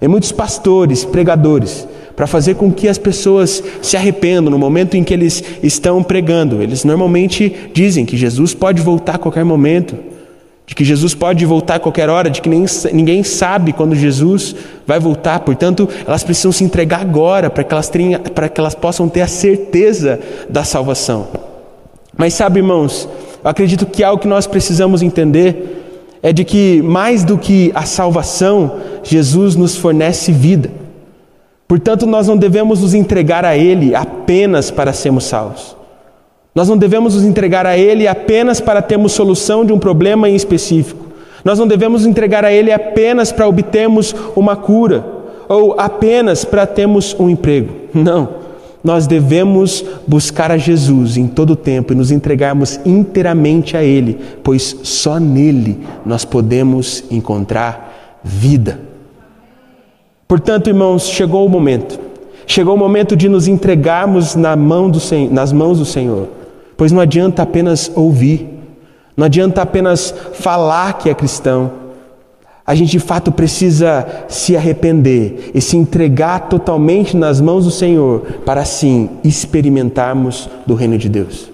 E 0.00 0.08
muitos 0.08 0.32
pastores, 0.32 1.04
pregadores, 1.04 1.86
para 2.16 2.26
fazer 2.26 2.54
com 2.54 2.70
que 2.72 2.88
as 2.88 2.98
pessoas 2.98 3.62
se 3.80 3.96
arrependam 3.96 4.50
no 4.50 4.58
momento 4.58 4.96
em 4.96 5.04
que 5.04 5.14
eles 5.14 5.42
estão 5.62 6.02
pregando, 6.02 6.62
eles 6.62 6.84
normalmente 6.84 7.70
dizem 7.72 8.04
que 8.04 8.16
Jesus 8.16 8.54
pode 8.54 8.82
voltar 8.82 9.16
a 9.16 9.18
qualquer 9.18 9.44
momento, 9.44 9.96
de 10.66 10.74
que 10.74 10.84
Jesus 10.84 11.14
pode 11.14 11.44
voltar 11.44 11.76
a 11.76 11.78
qualquer 11.78 12.08
hora, 12.08 12.30
de 12.30 12.40
que 12.40 12.48
nem, 12.48 12.64
ninguém 12.92 13.22
sabe 13.22 13.72
quando 13.72 13.94
Jesus 13.94 14.54
vai 14.86 14.98
voltar, 14.98 15.40
portanto, 15.40 15.88
elas 16.06 16.24
precisam 16.24 16.52
se 16.52 16.64
entregar 16.64 17.00
agora 17.00 17.50
para 17.50 17.62
que 17.62 17.72
elas, 17.72 17.88
tenham, 17.88 18.20
para 18.20 18.48
que 18.48 18.60
elas 18.60 18.74
possam 18.74 19.08
ter 19.08 19.20
a 19.20 19.26
certeza 19.26 20.18
da 20.48 20.64
salvação. 20.64 21.28
Mas 22.16 22.34
sabe, 22.34 22.60
irmãos, 22.60 23.08
eu 23.44 23.50
acredito 23.50 23.84
que 23.84 24.02
algo 24.02 24.22
que 24.22 24.26
nós 24.26 24.46
precisamos 24.46 25.02
entender 25.02 25.82
é 26.22 26.32
de 26.32 26.44
que, 26.44 26.80
mais 26.80 27.22
do 27.22 27.36
que 27.36 27.70
a 27.74 27.82
salvação, 27.82 28.80
Jesus 29.02 29.54
nos 29.54 29.76
fornece 29.76 30.32
vida. 30.32 30.70
Portanto, 31.68 32.06
nós 32.06 32.26
não 32.26 32.38
devemos 32.38 32.80
nos 32.80 32.94
entregar 32.94 33.44
a 33.44 33.54
Ele 33.54 33.94
apenas 33.94 34.70
para 34.70 34.94
sermos 34.94 35.24
salvos. 35.24 35.76
Nós 36.54 36.70
não 36.70 36.78
devemos 36.78 37.14
nos 37.14 37.24
entregar 37.24 37.66
a 37.66 37.76
Ele 37.76 38.08
apenas 38.08 38.62
para 38.62 38.80
termos 38.80 39.12
solução 39.12 39.62
de 39.62 39.74
um 39.74 39.78
problema 39.78 40.26
em 40.26 40.34
específico. 40.34 41.04
Nós 41.44 41.58
não 41.58 41.66
devemos 41.66 42.02
nos 42.02 42.10
entregar 42.10 42.46
a 42.46 42.52
Ele 42.52 42.72
apenas 42.72 43.30
para 43.30 43.46
obtermos 43.46 44.14
uma 44.34 44.56
cura 44.56 45.04
ou 45.46 45.78
apenas 45.78 46.46
para 46.46 46.66
termos 46.66 47.14
um 47.18 47.28
emprego. 47.28 47.74
Não 47.92 48.43
nós 48.84 49.06
devemos 49.06 49.82
buscar 50.06 50.50
a 50.50 50.58
Jesus 50.58 51.16
em 51.16 51.26
todo 51.26 51.54
o 51.54 51.56
tempo 51.56 51.94
e 51.94 51.96
nos 51.96 52.10
entregarmos 52.10 52.78
inteiramente 52.84 53.78
a 53.78 53.82
Ele, 53.82 54.20
pois 54.42 54.76
só 54.82 55.18
nele 55.18 55.80
nós 56.04 56.22
podemos 56.26 57.02
encontrar 57.10 58.20
vida. 58.22 58.78
Portanto, 60.28 60.68
irmãos, 60.68 61.08
chegou 61.08 61.46
o 61.46 61.48
momento. 61.48 61.98
Chegou 62.46 62.74
o 62.74 62.78
momento 62.78 63.16
de 63.16 63.26
nos 63.26 63.48
entregarmos 63.48 64.34
na 64.34 64.54
mão 64.54 64.90
do, 64.90 64.98
nas 65.30 65.50
mãos 65.50 65.78
do 65.78 65.86
Senhor, 65.86 66.28
pois 66.76 66.92
não 66.92 67.00
adianta 67.00 67.42
apenas 67.42 67.90
ouvir, 67.94 68.46
não 69.16 69.24
adianta 69.24 69.62
apenas 69.62 70.14
falar 70.34 70.98
que 70.98 71.08
é 71.08 71.14
cristão, 71.14 71.72
a 72.66 72.74
gente 72.74 72.92
de 72.92 72.98
fato 72.98 73.30
precisa 73.30 74.24
se 74.26 74.56
arrepender 74.56 75.50
e 75.54 75.60
se 75.60 75.76
entregar 75.76 76.48
totalmente 76.48 77.16
nas 77.16 77.40
mãos 77.40 77.64
do 77.64 77.70
Senhor 77.70 78.20
para 78.44 78.62
assim 78.62 79.10
experimentarmos 79.22 80.48
do 80.66 80.74
reino 80.74 80.96
de 80.96 81.08
Deus. 81.08 81.50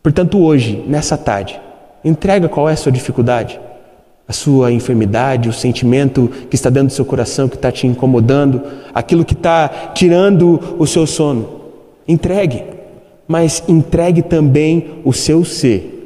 Portanto, 0.00 0.38
hoje, 0.38 0.84
nessa 0.86 1.16
tarde, 1.16 1.60
entrega 2.04 2.48
qual 2.48 2.68
é 2.68 2.72
a 2.72 2.76
sua 2.76 2.92
dificuldade, 2.92 3.58
a 4.26 4.32
sua 4.32 4.70
enfermidade, 4.70 5.48
o 5.48 5.52
sentimento 5.52 6.30
que 6.48 6.54
está 6.54 6.70
dentro 6.70 6.88
do 6.88 6.94
seu 6.94 7.04
coração, 7.04 7.48
que 7.48 7.56
está 7.56 7.72
te 7.72 7.88
incomodando, 7.88 8.62
aquilo 8.94 9.24
que 9.24 9.34
está 9.34 9.68
tirando 9.92 10.76
o 10.78 10.86
seu 10.86 11.04
sono. 11.04 11.62
Entregue, 12.06 12.62
mas 13.26 13.62
entregue 13.66 14.22
também 14.22 15.00
o 15.04 15.12
seu 15.12 15.44
ser 15.44 16.01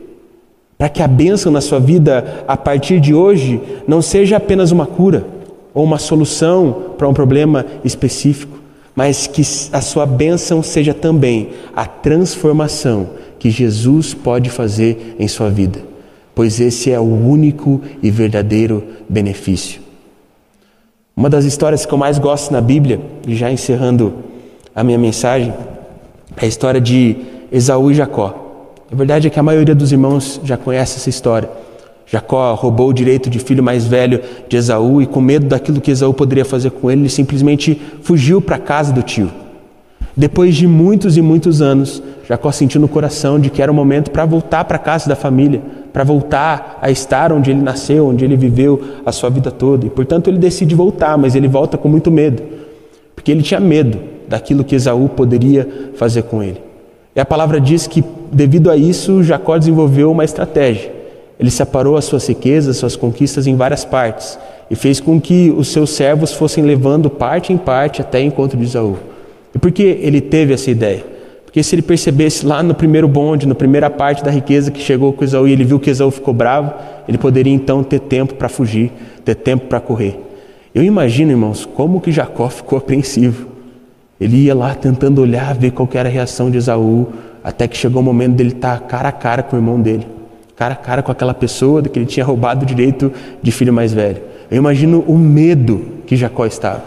para 0.79 0.89
que 0.89 1.03
a 1.03 1.09
bênção 1.09 1.51
na 1.51 1.61
sua 1.61 1.81
vida 1.81 2.45
a 2.47 2.57
partir 2.57 3.01
de 3.01 3.15
hoje 3.15 3.61
não 3.87 4.03
seja 4.03 4.37
apenas 4.37 4.73
uma 4.73 4.87
cura 4.87 5.27
ou 5.73 5.85
uma 5.85 5.99
solução 5.99 6.95
para 6.97 7.09
um 7.09 7.15
problema 7.15 7.65
específico, 7.85 8.59
mas 8.95 9.27
que 9.27 9.43
a 9.73 9.81
sua 9.81 10.07
bênção 10.07 10.63
seja 10.63 10.95
também 10.95 11.51
a 11.75 11.87
transformação 11.87 13.11
que 13.39 13.51
Jesus 13.51 14.15
pode 14.15 14.49
fazer 14.49 15.17
em 15.19 15.29
sua 15.29 15.51
vida, 15.51 15.81
pois 16.35 16.61
esse 16.61 16.91
é 16.91 16.99
o 16.99 17.05
único 17.05 17.81
e 18.03 18.11
verdadeiro 18.11 18.83
benefício. 19.09 19.83
Uma 21.15 21.31
das 21.31 21.45
histórias 21.45 21.87
que 21.87 21.93
eu 21.93 21.99
mais 21.99 22.19
gosto 22.19 22.53
na 22.53 22.61
Bíblia, 22.61 23.01
e 23.27 23.35
já 23.35 23.51
encerrando 23.51 24.15
a 24.75 24.85
minha 24.85 24.99
mensagem, 24.99 25.53
é 26.37 26.45
a 26.45 26.49
história 26.49 26.81
de 26.81 27.17
Esaú 27.51 27.91
e 27.91 27.95
Jacó. 27.95 28.46
A 28.91 28.95
verdade 28.95 29.27
é 29.27 29.31
que 29.31 29.41
a 29.41 29.43
maioria 29.43 29.75
dos 29.75 29.91
irmãos 29.91 30.41
já 30.45 30.57
conhece 30.57 30.97
essa 30.97 31.11
história. 31.11 31.51
Jacó 32.07 32.55
roubou 32.55 32.91
o 32.91 32.93
direito 32.93 33.29
de 33.29 33.41
filho 33.41 33.63
mais 33.63 33.85
velho 33.85 34.21
de 34.49 34.57
Esaú 34.57 35.03
e, 35.03 35.07
com 35.07 35.21
medo 35.21 35.47
daquilo 35.47 35.81
que 35.81 35.91
Esaú 35.91 36.15
poderia 36.15 36.45
fazer 36.45 36.71
com 36.71 36.89
ele, 36.89 37.03
ele 37.03 37.09
simplesmente 37.09 37.81
fugiu 38.03 38.41
para 38.41 38.57
a 38.57 38.61
casa 38.61 38.93
do 38.93 39.03
tio. 39.03 39.29
Depois 40.17 40.55
de 40.55 40.69
muitos 40.69 41.17
e 41.17 41.21
muitos 41.21 41.61
anos, 41.61 42.01
Jacó 42.29 42.53
sentiu 42.53 42.81
no 42.81 42.87
coração 42.87 43.41
de 43.41 43.51
que 43.51 43.61
era 43.61 43.73
o 43.73 43.75
momento 43.75 44.13
para 44.13 44.25
voltar 44.25 44.65
para 44.65 44.77
a 44.77 44.79
casa 44.79 45.09
da 45.09 45.17
família, 45.17 45.61
para 45.93 46.05
voltar 46.05 46.79
a 46.81 46.89
estar 46.89 47.33
onde 47.33 47.51
ele 47.51 47.61
nasceu, 47.61 48.07
onde 48.07 48.25
ele 48.25 48.37
viveu 48.37 48.81
a 49.05 49.11
sua 49.11 49.29
vida 49.29 49.51
toda. 49.51 49.85
E 49.85 49.91
portanto 49.91 50.29
ele 50.29 50.39
decide 50.39 50.77
voltar, 50.77 51.19
mas 51.19 51.35
ele 51.35 51.49
volta 51.49 51.77
com 51.77 51.89
muito 51.89 52.11
medo, 52.11 52.41
porque 53.17 53.33
ele 53.33 53.43
tinha 53.43 53.59
medo 53.59 53.99
daquilo 54.29 54.63
que 54.63 54.77
Esaú 54.77 55.09
poderia 55.09 55.91
fazer 55.97 56.23
com 56.23 56.41
ele. 56.41 56.76
E 57.17 57.21
a 57.21 57.25
palavra 57.25 57.59
diz 57.59 57.87
que, 57.87 58.05
devido 58.31 58.71
a 58.71 58.77
isso, 58.77 59.23
Jacó 59.23 59.57
desenvolveu 59.57 60.13
uma 60.13 60.23
estratégia. 60.23 60.93
Ele 61.41 61.51
separou 61.51 61.97
as 61.97 62.05
suas 62.05 62.27
riquezas, 62.29 62.77
suas 62.77 62.95
conquistas 62.95 63.47
em 63.47 63.57
várias 63.57 63.87
partes 63.87 64.39
e 64.71 64.75
fez 64.75 65.01
com 65.01 65.19
que 65.19 65.51
os 65.57 65.69
seus 65.69 65.91
servos 65.91 66.35
fossem 66.35 66.63
levando 66.63 67.09
parte 67.09 67.55
em 67.55 67.57
parte 67.57 68.03
até 68.03 68.19
o 68.19 68.23
encontro 68.23 68.59
de 68.59 68.65
Isaú. 68.65 68.99
E 69.55 69.59
por 69.59 69.73
que 69.73 69.83
ele 69.83 70.21
teve 70.21 70.53
essa 70.53 70.71
ideia? 70.71 71.05
Porque 71.45 71.63
se 71.63 71.75
ele 71.75 71.83
percebesse 71.83 72.45
lá 72.45 72.63
no 72.63 72.75
primeiro 72.75 73.09
bonde, 73.09 73.47
na 73.47 73.55
primeira 73.55 73.89
parte 73.89 74.23
da 74.23 74.31
riqueza 74.31 74.71
que 74.71 74.81
chegou 74.81 75.13
com 75.15 75.25
Isaú 75.25 75.49
e 75.49 75.53
ele 75.53 75.65
viu 75.65 75.81
que 75.81 75.89
Isaú 75.89 76.11
ficou 76.11 76.35
bravo, 76.35 76.75
ele 77.09 77.17
poderia 77.17 77.53
então 77.53 77.83
ter 77.83 78.01
tempo 78.01 78.35
para 78.35 78.49
fugir, 78.49 78.93
ter 79.25 79.37
tempo 79.37 79.67
para 79.67 79.81
correr. 79.81 80.21
Eu 80.75 80.83
imagino, 80.83 81.31
irmãos, 81.31 81.65
como 81.65 81.99
que 81.99 82.13
Jacó 82.13 82.51
ficou 82.51 82.77
apreensivo. 82.77 83.56
Ele 84.21 84.37
ia 84.37 84.55
lá 84.55 84.75
tentando 84.75 85.21
olhar, 85.21 85.55
ver 85.55 85.73
qual 85.73 85.89
era 85.93 86.09
a 86.09 86.13
reação 86.13 86.51
de 86.51 86.59
Esaú, 86.59 87.09
até 87.45 87.69
que 87.69 87.77
chegou 87.77 88.01
o 88.01 88.05
momento 88.05 88.35
dele 88.35 88.51
estar 88.51 88.81
cara 88.81 89.09
a 89.09 89.13
cara 89.13 89.43
com 89.43 89.57
o 89.57 89.59
irmão 89.59 89.81
dele, 89.81 90.07
cara 90.57 90.75
a 90.75 90.77
cara 90.77 91.03
com 91.03 91.13
aquela 91.13 91.35
pessoa 91.35 91.83
que 91.83 91.99
ele 91.99 92.07
tinha 92.07 92.25
roubado 92.25 92.65
o 92.65 92.67
direito 92.67 93.13
de 93.43 93.53
filho 93.53 93.73
mais 93.73 93.93
velho. 93.93 94.23
Eu 94.51 94.57
imagino 94.57 95.05
o 95.07 95.17
medo 95.19 95.85
que 96.07 96.17
Jacó 96.17 96.47
estava. 96.47 96.83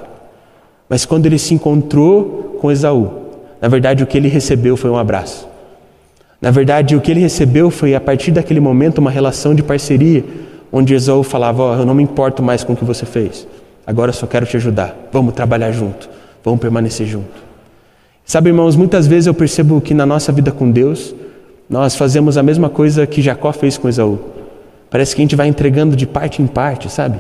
Mas 0.90 1.06
quando 1.06 1.26
ele 1.28 1.38
se 1.38 1.54
encontrou 1.54 2.58
com 2.60 2.72
Esaú, 2.72 3.12
na 3.62 3.68
verdade 3.68 4.04
o 4.04 4.08
que 4.08 4.18
ele 4.18 4.28
recebeu 4.28 4.76
foi 4.76 4.90
um 4.90 4.98
abraço. 4.98 5.50
Na 6.42 6.52
verdade, 6.52 6.96
o 6.96 7.02
que 7.02 7.12
ele 7.12 7.20
recebeu 7.20 7.70
foi, 7.70 7.94
a 7.94 8.00
partir 8.00 8.32
daquele 8.32 8.62
momento, 8.62 9.00
uma 9.00 9.12
relação 9.12 9.54
de 9.54 9.62
parceria, 9.62 10.24
onde 10.72 10.94
Esaú 10.94 11.22
falava: 11.22 11.64
oh, 11.64 11.74
Eu 11.82 11.86
não 11.86 11.94
me 11.94 12.02
importo 12.02 12.42
mais 12.42 12.64
com 12.64 12.74
o 12.74 12.76
que 12.76 12.86
você 12.86 13.06
fez, 13.06 13.46
agora 13.86 14.10
eu 14.10 14.14
só 14.14 14.26
quero 14.26 14.46
te 14.46 14.56
ajudar, 14.56 14.96
vamos 15.12 15.34
trabalhar 15.34 15.72
junto. 15.72 16.10
Vamos 16.44 16.60
permanecer 16.60 17.08
junto. 17.08 17.50
Sabe, 18.26 18.50
irmãos, 18.50 18.76
muitas 18.76 19.08
vezes 19.08 19.28
eu 19.28 19.34
percebo 19.34 19.82
que 19.82 19.94
na 19.94 20.06
nossa 20.06 20.32
vida 20.32 20.52
com 20.52 20.70
Deus, 20.70 21.16
nós 21.70 21.96
fazemos 21.96 22.38
a 22.38 22.44
mesma 22.44 22.70
coisa 22.70 23.06
que 23.08 23.22
Jacó 23.22 23.52
fez 23.52 23.78
com 23.78 23.90
Esaú. 23.90 24.20
Parece 24.90 25.16
que 25.16 25.22
a 25.22 25.24
gente 25.24 25.36
vai 25.36 25.48
entregando 25.48 25.96
de 25.96 26.08
parte 26.08 26.42
em 26.42 26.48
parte, 26.48 26.92
sabe? 26.92 27.20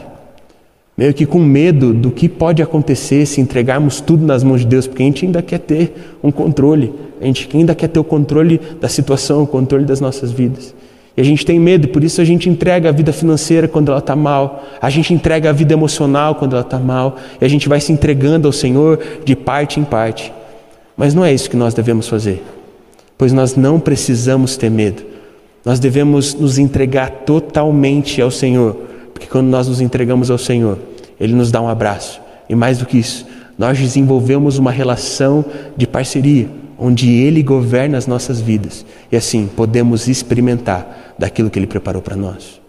Meio 0.98 1.14
que 1.14 1.26
com 1.26 1.40
medo 1.40 1.94
do 1.94 2.12
que 2.12 2.28
pode 2.28 2.62
acontecer 2.62 3.26
se 3.26 3.40
entregarmos 3.40 4.02
tudo 4.02 4.26
nas 4.26 4.44
mãos 4.44 4.62
de 4.62 4.68
Deus, 4.68 4.86
porque 4.86 5.02
a 5.02 5.06
gente 5.06 5.26
ainda 5.26 5.42
quer 5.42 5.60
ter 5.60 5.94
um 6.22 6.32
controle, 6.32 6.94
a 7.22 7.26
gente 7.26 7.50
ainda 7.56 7.74
quer 7.74 7.88
ter 7.88 8.00
o 8.00 8.04
controle 8.04 8.60
da 8.82 8.90
situação, 8.90 9.44
o 9.44 9.48
controle 9.48 9.86
das 9.86 10.02
nossas 10.02 10.32
vidas. 10.32 10.76
E 11.20 11.22
a 11.22 11.26
gente 11.26 11.46
tem 11.46 11.60
medo, 11.60 11.90
por 11.90 12.02
isso 12.02 12.22
a 12.22 12.24
gente 12.24 12.48
entrega 12.48 12.88
a 12.88 12.92
vida 12.94 13.12
financeira 13.12 13.68
quando 13.68 13.90
ela 13.90 14.00
está 14.00 14.16
mal, 14.16 14.64
a 14.82 14.90
gente 14.90 15.14
entrega 15.14 15.50
a 15.50 15.52
vida 15.52 15.74
emocional 15.74 16.34
quando 16.34 16.54
ela 16.54 16.62
está 16.62 16.80
mal, 16.80 17.18
e 17.42 17.44
a 17.44 17.48
gente 17.50 17.68
vai 17.68 17.82
se 17.82 17.92
entregando 17.92 18.48
ao 18.48 18.54
Senhor 18.54 18.98
de 19.26 19.36
parte 19.36 19.82
em 19.82 19.84
parte. 19.84 20.32
Mas 20.96 21.14
não 21.14 21.26
é 21.26 21.34
isso 21.34 21.50
que 21.50 21.58
nós 21.58 21.74
devemos 21.74 22.08
fazer, 22.08 22.42
pois 23.18 23.34
nós 23.34 23.58
não 23.58 23.82
precisamos 23.82 24.56
ter 24.56 24.72
medo. 24.72 25.04
Nós 25.66 25.78
devemos 25.78 26.36
nos 26.36 26.58
entregar 26.58 27.10
totalmente 27.26 28.22
ao 28.22 28.32
Senhor, 28.32 28.78
porque 29.14 29.28
quando 29.28 29.48
nós 29.48 29.68
nos 29.68 29.82
entregamos 29.82 30.32
ao 30.32 30.38
Senhor, 30.38 30.80
Ele 31.20 31.34
nos 31.34 31.52
dá 31.52 31.62
um 31.62 31.68
abraço. 31.68 32.22
E 32.48 32.56
mais 32.56 32.78
do 32.78 32.86
que 32.86 32.98
isso, 32.98 33.28
nós 33.58 33.78
desenvolvemos 33.78 34.58
uma 34.58 34.72
relação 34.72 35.44
de 35.76 35.86
parceria, 35.86 36.48
onde 36.80 37.12
Ele 37.12 37.44
governa 37.44 37.98
as 37.98 38.08
nossas 38.08 38.40
vidas. 38.40 38.86
E 39.12 39.18
assim 39.18 39.48
podemos 39.48 40.08
experimentar 40.08 41.14
daquilo 41.18 41.50
que 41.50 41.60
Ele 41.60 41.68
preparou 41.68 42.02
para 42.02 42.16
nós. 42.16 42.60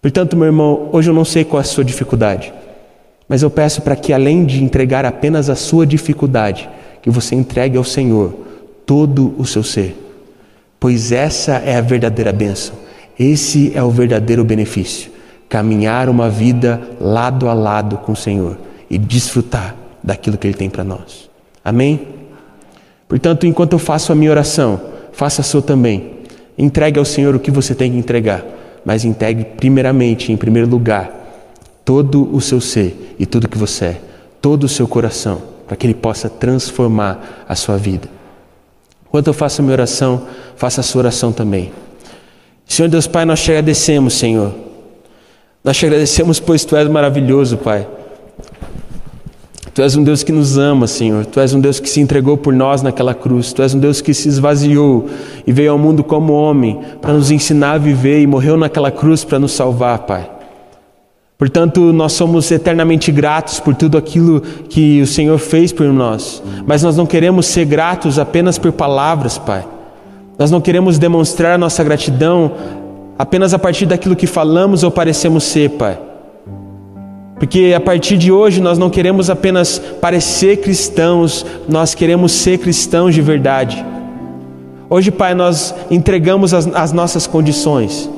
Portanto, 0.00 0.36
meu 0.36 0.46
irmão, 0.46 0.88
hoje 0.92 1.10
eu 1.10 1.14
não 1.14 1.24
sei 1.24 1.44
qual 1.44 1.60
é 1.60 1.62
a 1.62 1.64
sua 1.64 1.84
dificuldade, 1.84 2.52
mas 3.28 3.42
eu 3.42 3.50
peço 3.50 3.82
para 3.82 3.96
que, 3.96 4.12
além 4.12 4.44
de 4.44 4.62
entregar 4.62 5.04
apenas 5.04 5.48
a 5.48 5.54
sua 5.54 5.86
dificuldade, 5.86 6.68
que 7.00 7.10
você 7.10 7.34
entregue 7.34 7.76
ao 7.76 7.84
Senhor 7.84 8.34
todo 8.84 9.34
o 9.38 9.46
seu 9.46 9.62
ser 9.62 9.96
pois 10.82 11.12
essa 11.12 11.58
é 11.58 11.76
a 11.76 11.80
verdadeira 11.80 12.32
bênção, 12.32 12.74
esse 13.16 13.70
é 13.72 13.80
o 13.80 13.88
verdadeiro 13.88 14.44
benefício. 14.44 15.12
Caminhar 15.48 16.08
uma 16.08 16.28
vida 16.28 16.82
lado 17.00 17.48
a 17.48 17.54
lado 17.54 17.98
com 17.98 18.10
o 18.10 18.16
Senhor 18.16 18.58
e 18.90 18.98
desfrutar 18.98 19.76
daquilo 20.02 20.36
que 20.36 20.44
Ele 20.44 20.54
tem 20.54 20.68
para 20.68 20.82
nós. 20.82 21.30
Amém? 21.64 22.08
Portanto, 23.12 23.46
enquanto 23.46 23.74
eu 23.74 23.78
faço 23.78 24.10
a 24.10 24.14
minha 24.14 24.30
oração, 24.30 24.80
faça 25.12 25.42
a 25.42 25.44
sua 25.44 25.60
também. 25.60 26.12
Entregue 26.56 26.98
ao 26.98 27.04
Senhor 27.04 27.34
o 27.34 27.38
que 27.38 27.50
você 27.50 27.74
tem 27.74 27.92
que 27.92 27.98
entregar, 27.98 28.42
mas 28.86 29.04
entregue 29.04 29.44
primeiramente, 29.44 30.32
em 30.32 30.36
primeiro 30.38 30.66
lugar, 30.66 31.12
todo 31.84 32.34
o 32.34 32.40
seu 32.40 32.58
ser 32.58 33.14
e 33.18 33.26
tudo 33.26 33.50
que 33.50 33.58
você 33.58 33.84
é, 33.84 34.00
todo 34.40 34.64
o 34.64 34.68
seu 34.68 34.88
coração, 34.88 35.42
para 35.68 35.76
que 35.76 35.86
Ele 35.86 35.92
possa 35.92 36.30
transformar 36.30 37.44
a 37.46 37.54
sua 37.54 37.76
vida. 37.76 38.08
Enquanto 39.06 39.26
eu 39.26 39.34
faço 39.34 39.60
a 39.60 39.62
minha 39.62 39.74
oração, 39.74 40.26
faça 40.56 40.80
a 40.80 40.84
sua 40.84 41.00
oração 41.00 41.32
também. 41.32 41.70
Senhor 42.66 42.88
Deus 42.88 43.06
Pai, 43.06 43.26
nós 43.26 43.42
te 43.42 43.50
agradecemos, 43.50 44.14
Senhor. 44.14 44.54
Nós 45.62 45.76
te 45.76 45.84
agradecemos, 45.84 46.40
pois 46.40 46.64
Tu 46.64 46.74
és 46.76 46.88
maravilhoso, 46.88 47.58
Pai. 47.58 47.86
Tu 49.74 49.80
és 49.80 49.96
um 49.96 50.02
Deus 50.02 50.22
que 50.22 50.32
nos 50.32 50.58
ama, 50.58 50.86
Senhor. 50.86 51.24
Tu 51.24 51.40
és 51.40 51.54
um 51.54 51.60
Deus 51.60 51.80
que 51.80 51.88
se 51.88 52.00
entregou 52.00 52.36
por 52.36 52.52
nós 52.52 52.82
naquela 52.82 53.14
cruz. 53.14 53.54
Tu 53.54 53.62
és 53.62 53.74
um 53.74 53.78
Deus 53.78 54.02
que 54.02 54.12
se 54.12 54.28
esvaziou 54.28 55.06
e 55.46 55.52
veio 55.52 55.72
ao 55.72 55.78
mundo 55.78 56.04
como 56.04 56.34
homem 56.34 56.78
para 57.00 57.14
nos 57.14 57.30
ensinar 57.30 57.72
a 57.72 57.78
viver 57.78 58.20
e 58.20 58.26
morreu 58.26 58.56
naquela 58.58 58.90
cruz 58.90 59.24
para 59.24 59.38
nos 59.38 59.52
salvar, 59.52 60.00
Pai. 60.00 60.30
Portanto, 61.38 61.92
nós 61.92 62.12
somos 62.12 62.50
eternamente 62.50 63.10
gratos 63.10 63.58
por 63.58 63.74
tudo 63.74 63.96
aquilo 63.96 64.42
que 64.42 65.00
o 65.00 65.06
Senhor 65.06 65.38
fez 65.38 65.72
por 65.72 65.86
nós, 65.86 66.40
mas 66.64 66.84
nós 66.84 66.96
não 66.96 67.04
queremos 67.04 67.46
ser 67.46 67.64
gratos 67.64 68.18
apenas 68.18 68.58
por 68.58 68.72
palavras, 68.72 69.38
Pai. 69.38 69.66
Nós 70.38 70.50
não 70.50 70.60
queremos 70.60 70.98
demonstrar 70.98 71.58
nossa 71.58 71.82
gratidão 71.82 72.52
apenas 73.18 73.54
a 73.54 73.58
partir 73.58 73.86
daquilo 73.86 74.14
que 74.14 74.26
falamos 74.26 74.84
ou 74.84 74.90
parecemos 74.90 75.44
ser, 75.44 75.70
Pai. 75.70 75.98
Porque 77.42 77.74
a 77.76 77.80
partir 77.80 78.18
de 78.18 78.30
hoje 78.30 78.60
nós 78.60 78.78
não 78.78 78.88
queremos 78.88 79.28
apenas 79.28 79.76
parecer 80.00 80.58
cristãos, 80.58 81.44
nós 81.68 81.92
queremos 81.92 82.30
ser 82.30 82.58
cristãos 82.58 83.16
de 83.16 83.20
verdade. 83.20 83.84
Hoje, 84.88 85.10
Pai, 85.10 85.34
nós 85.34 85.74
entregamos 85.90 86.54
as, 86.54 86.68
as 86.68 86.92
nossas 86.92 87.26
condições. 87.26 88.08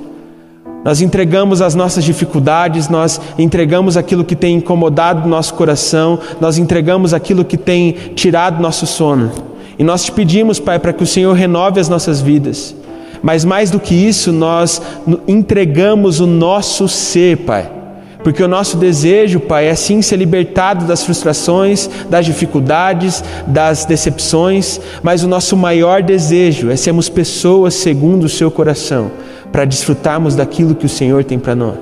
Nós 0.84 1.00
entregamos 1.00 1.62
as 1.62 1.74
nossas 1.74 2.04
dificuldades, 2.04 2.90
nós 2.90 3.18
entregamos 3.38 3.96
aquilo 3.96 4.26
que 4.26 4.36
tem 4.36 4.56
incomodado 4.56 5.26
nosso 5.26 5.54
coração, 5.54 6.18
nós 6.38 6.58
entregamos 6.58 7.14
aquilo 7.14 7.46
que 7.46 7.56
tem 7.56 7.92
tirado 8.14 8.60
nosso 8.60 8.86
sono. 8.86 9.32
E 9.78 9.82
nós 9.82 10.04
te 10.04 10.12
pedimos, 10.12 10.60
Pai, 10.60 10.78
para 10.78 10.92
que 10.92 11.02
o 11.02 11.06
Senhor 11.06 11.32
renove 11.32 11.80
as 11.80 11.88
nossas 11.88 12.20
vidas. 12.20 12.76
Mas 13.22 13.42
mais 13.42 13.70
do 13.70 13.80
que 13.80 13.94
isso, 13.94 14.30
nós 14.32 14.82
entregamos 15.26 16.20
o 16.20 16.26
nosso 16.26 16.86
ser, 16.86 17.38
Pai. 17.38 17.83
Porque 18.24 18.42
o 18.42 18.48
nosso 18.48 18.78
desejo, 18.78 19.38
Pai, 19.38 19.66
é 19.66 19.74
sim 19.74 20.00
ser 20.00 20.16
libertado 20.16 20.86
das 20.86 21.04
frustrações, 21.04 21.90
das 22.08 22.24
dificuldades, 22.24 23.22
das 23.46 23.84
decepções, 23.84 24.80
mas 25.02 25.22
o 25.22 25.28
nosso 25.28 25.54
maior 25.54 26.02
desejo 26.02 26.70
é 26.70 26.76
sermos 26.76 27.10
pessoas 27.10 27.74
segundo 27.74 28.24
o 28.24 28.28
seu 28.28 28.50
coração 28.50 29.10
para 29.52 29.66
desfrutarmos 29.66 30.34
daquilo 30.34 30.74
que 30.74 30.86
o 30.86 30.88
Senhor 30.88 31.22
tem 31.22 31.38
para 31.38 31.54
nós. 31.54 31.76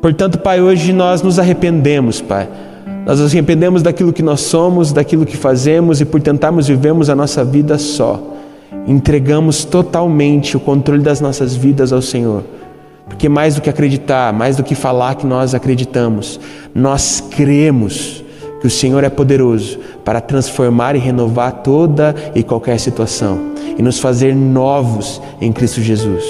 Portanto, 0.00 0.38
Pai, 0.38 0.60
hoje 0.60 0.92
nós 0.92 1.20
nos 1.20 1.40
arrependemos, 1.40 2.20
Pai. 2.20 2.48
Nós 3.04 3.18
nos 3.18 3.32
arrependemos 3.32 3.82
daquilo 3.82 4.12
que 4.12 4.22
nós 4.22 4.40
somos, 4.40 4.92
daquilo 4.92 5.26
que 5.26 5.36
fazemos 5.36 6.00
e 6.00 6.04
por 6.04 6.22
tentarmos 6.22 6.68
vivermos 6.68 7.10
a 7.10 7.16
nossa 7.16 7.44
vida 7.44 7.76
só. 7.76 8.22
Entregamos 8.86 9.64
totalmente 9.64 10.56
o 10.56 10.60
controle 10.60 11.02
das 11.02 11.20
nossas 11.20 11.56
vidas 11.56 11.92
ao 11.92 12.00
Senhor. 12.00 12.44
Porque 13.08 13.28
mais 13.28 13.54
do 13.54 13.60
que 13.60 13.70
acreditar, 13.70 14.32
mais 14.32 14.56
do 14.56 14.64
que 14.64 14.74
falar 14.74 15.14
que 15.14 15.26
nós 15.26 15.54
acreditamos, 15.54 16.40
nós 16.74 17.22
cremos 17.30 18.24
que 18.60 18.66
o 18.66 18.70
Senhor 18.70 19.04
é 19.04 19.10
poderoso 19.10 19.78
para 20.04 20.20
transformar 20.20 20.96
e 20.96 20.98
renovar 20.98 21.52
toda 21.62 22.14
e 22.34 22.42
qualquer 22.42 22.80
situação 22.80 23.52
e 23.76 23.82
nos 23.82 23.98
fazer 23.98 24.34
novos 24.34 25.20
em 25.40 25.52
Cristo 25.52 25.82
Jesus. 25.82 26.24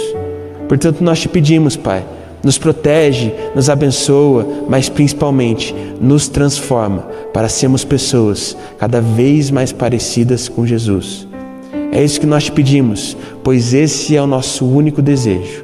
Portanto, 0.69 1.03
nós 1.03 1.21
te 1.21 1.29
pedimos, 1.29 1.77
Pai, 1.77 2.05
nos 2.43 2.59
protege, 2.59 3.33
nos 3.55 3.71
abençoa, 3.71 4.47
mas 4.69 4.89
principalmente 4.89 5.75
nos 6.01 6.29
transforma 6.29 7.07
para 7.33 7.49
sermos 7.49 7.85
pessoas 7.85 8.57
cada 8.79 9.01
vez 9.01 9.51
mais 9.51 9.73
parecidas 9.73 10.49
com 10.49 10.67
Jesus. 10.67 11.27
É 11.93 12.03
isso 12.03 12.21
que 12.21 12.27
nós 12.27 12.45
te 12.45 12.53
pedimos, 12.53 13.17
pois 13.43 13.73
esse 13.73 14.17
é 14.17 14.21
o 14.21 14.27
nosso 14.27 14.67
único 14.67 15.01
desejo. 15.01 15.64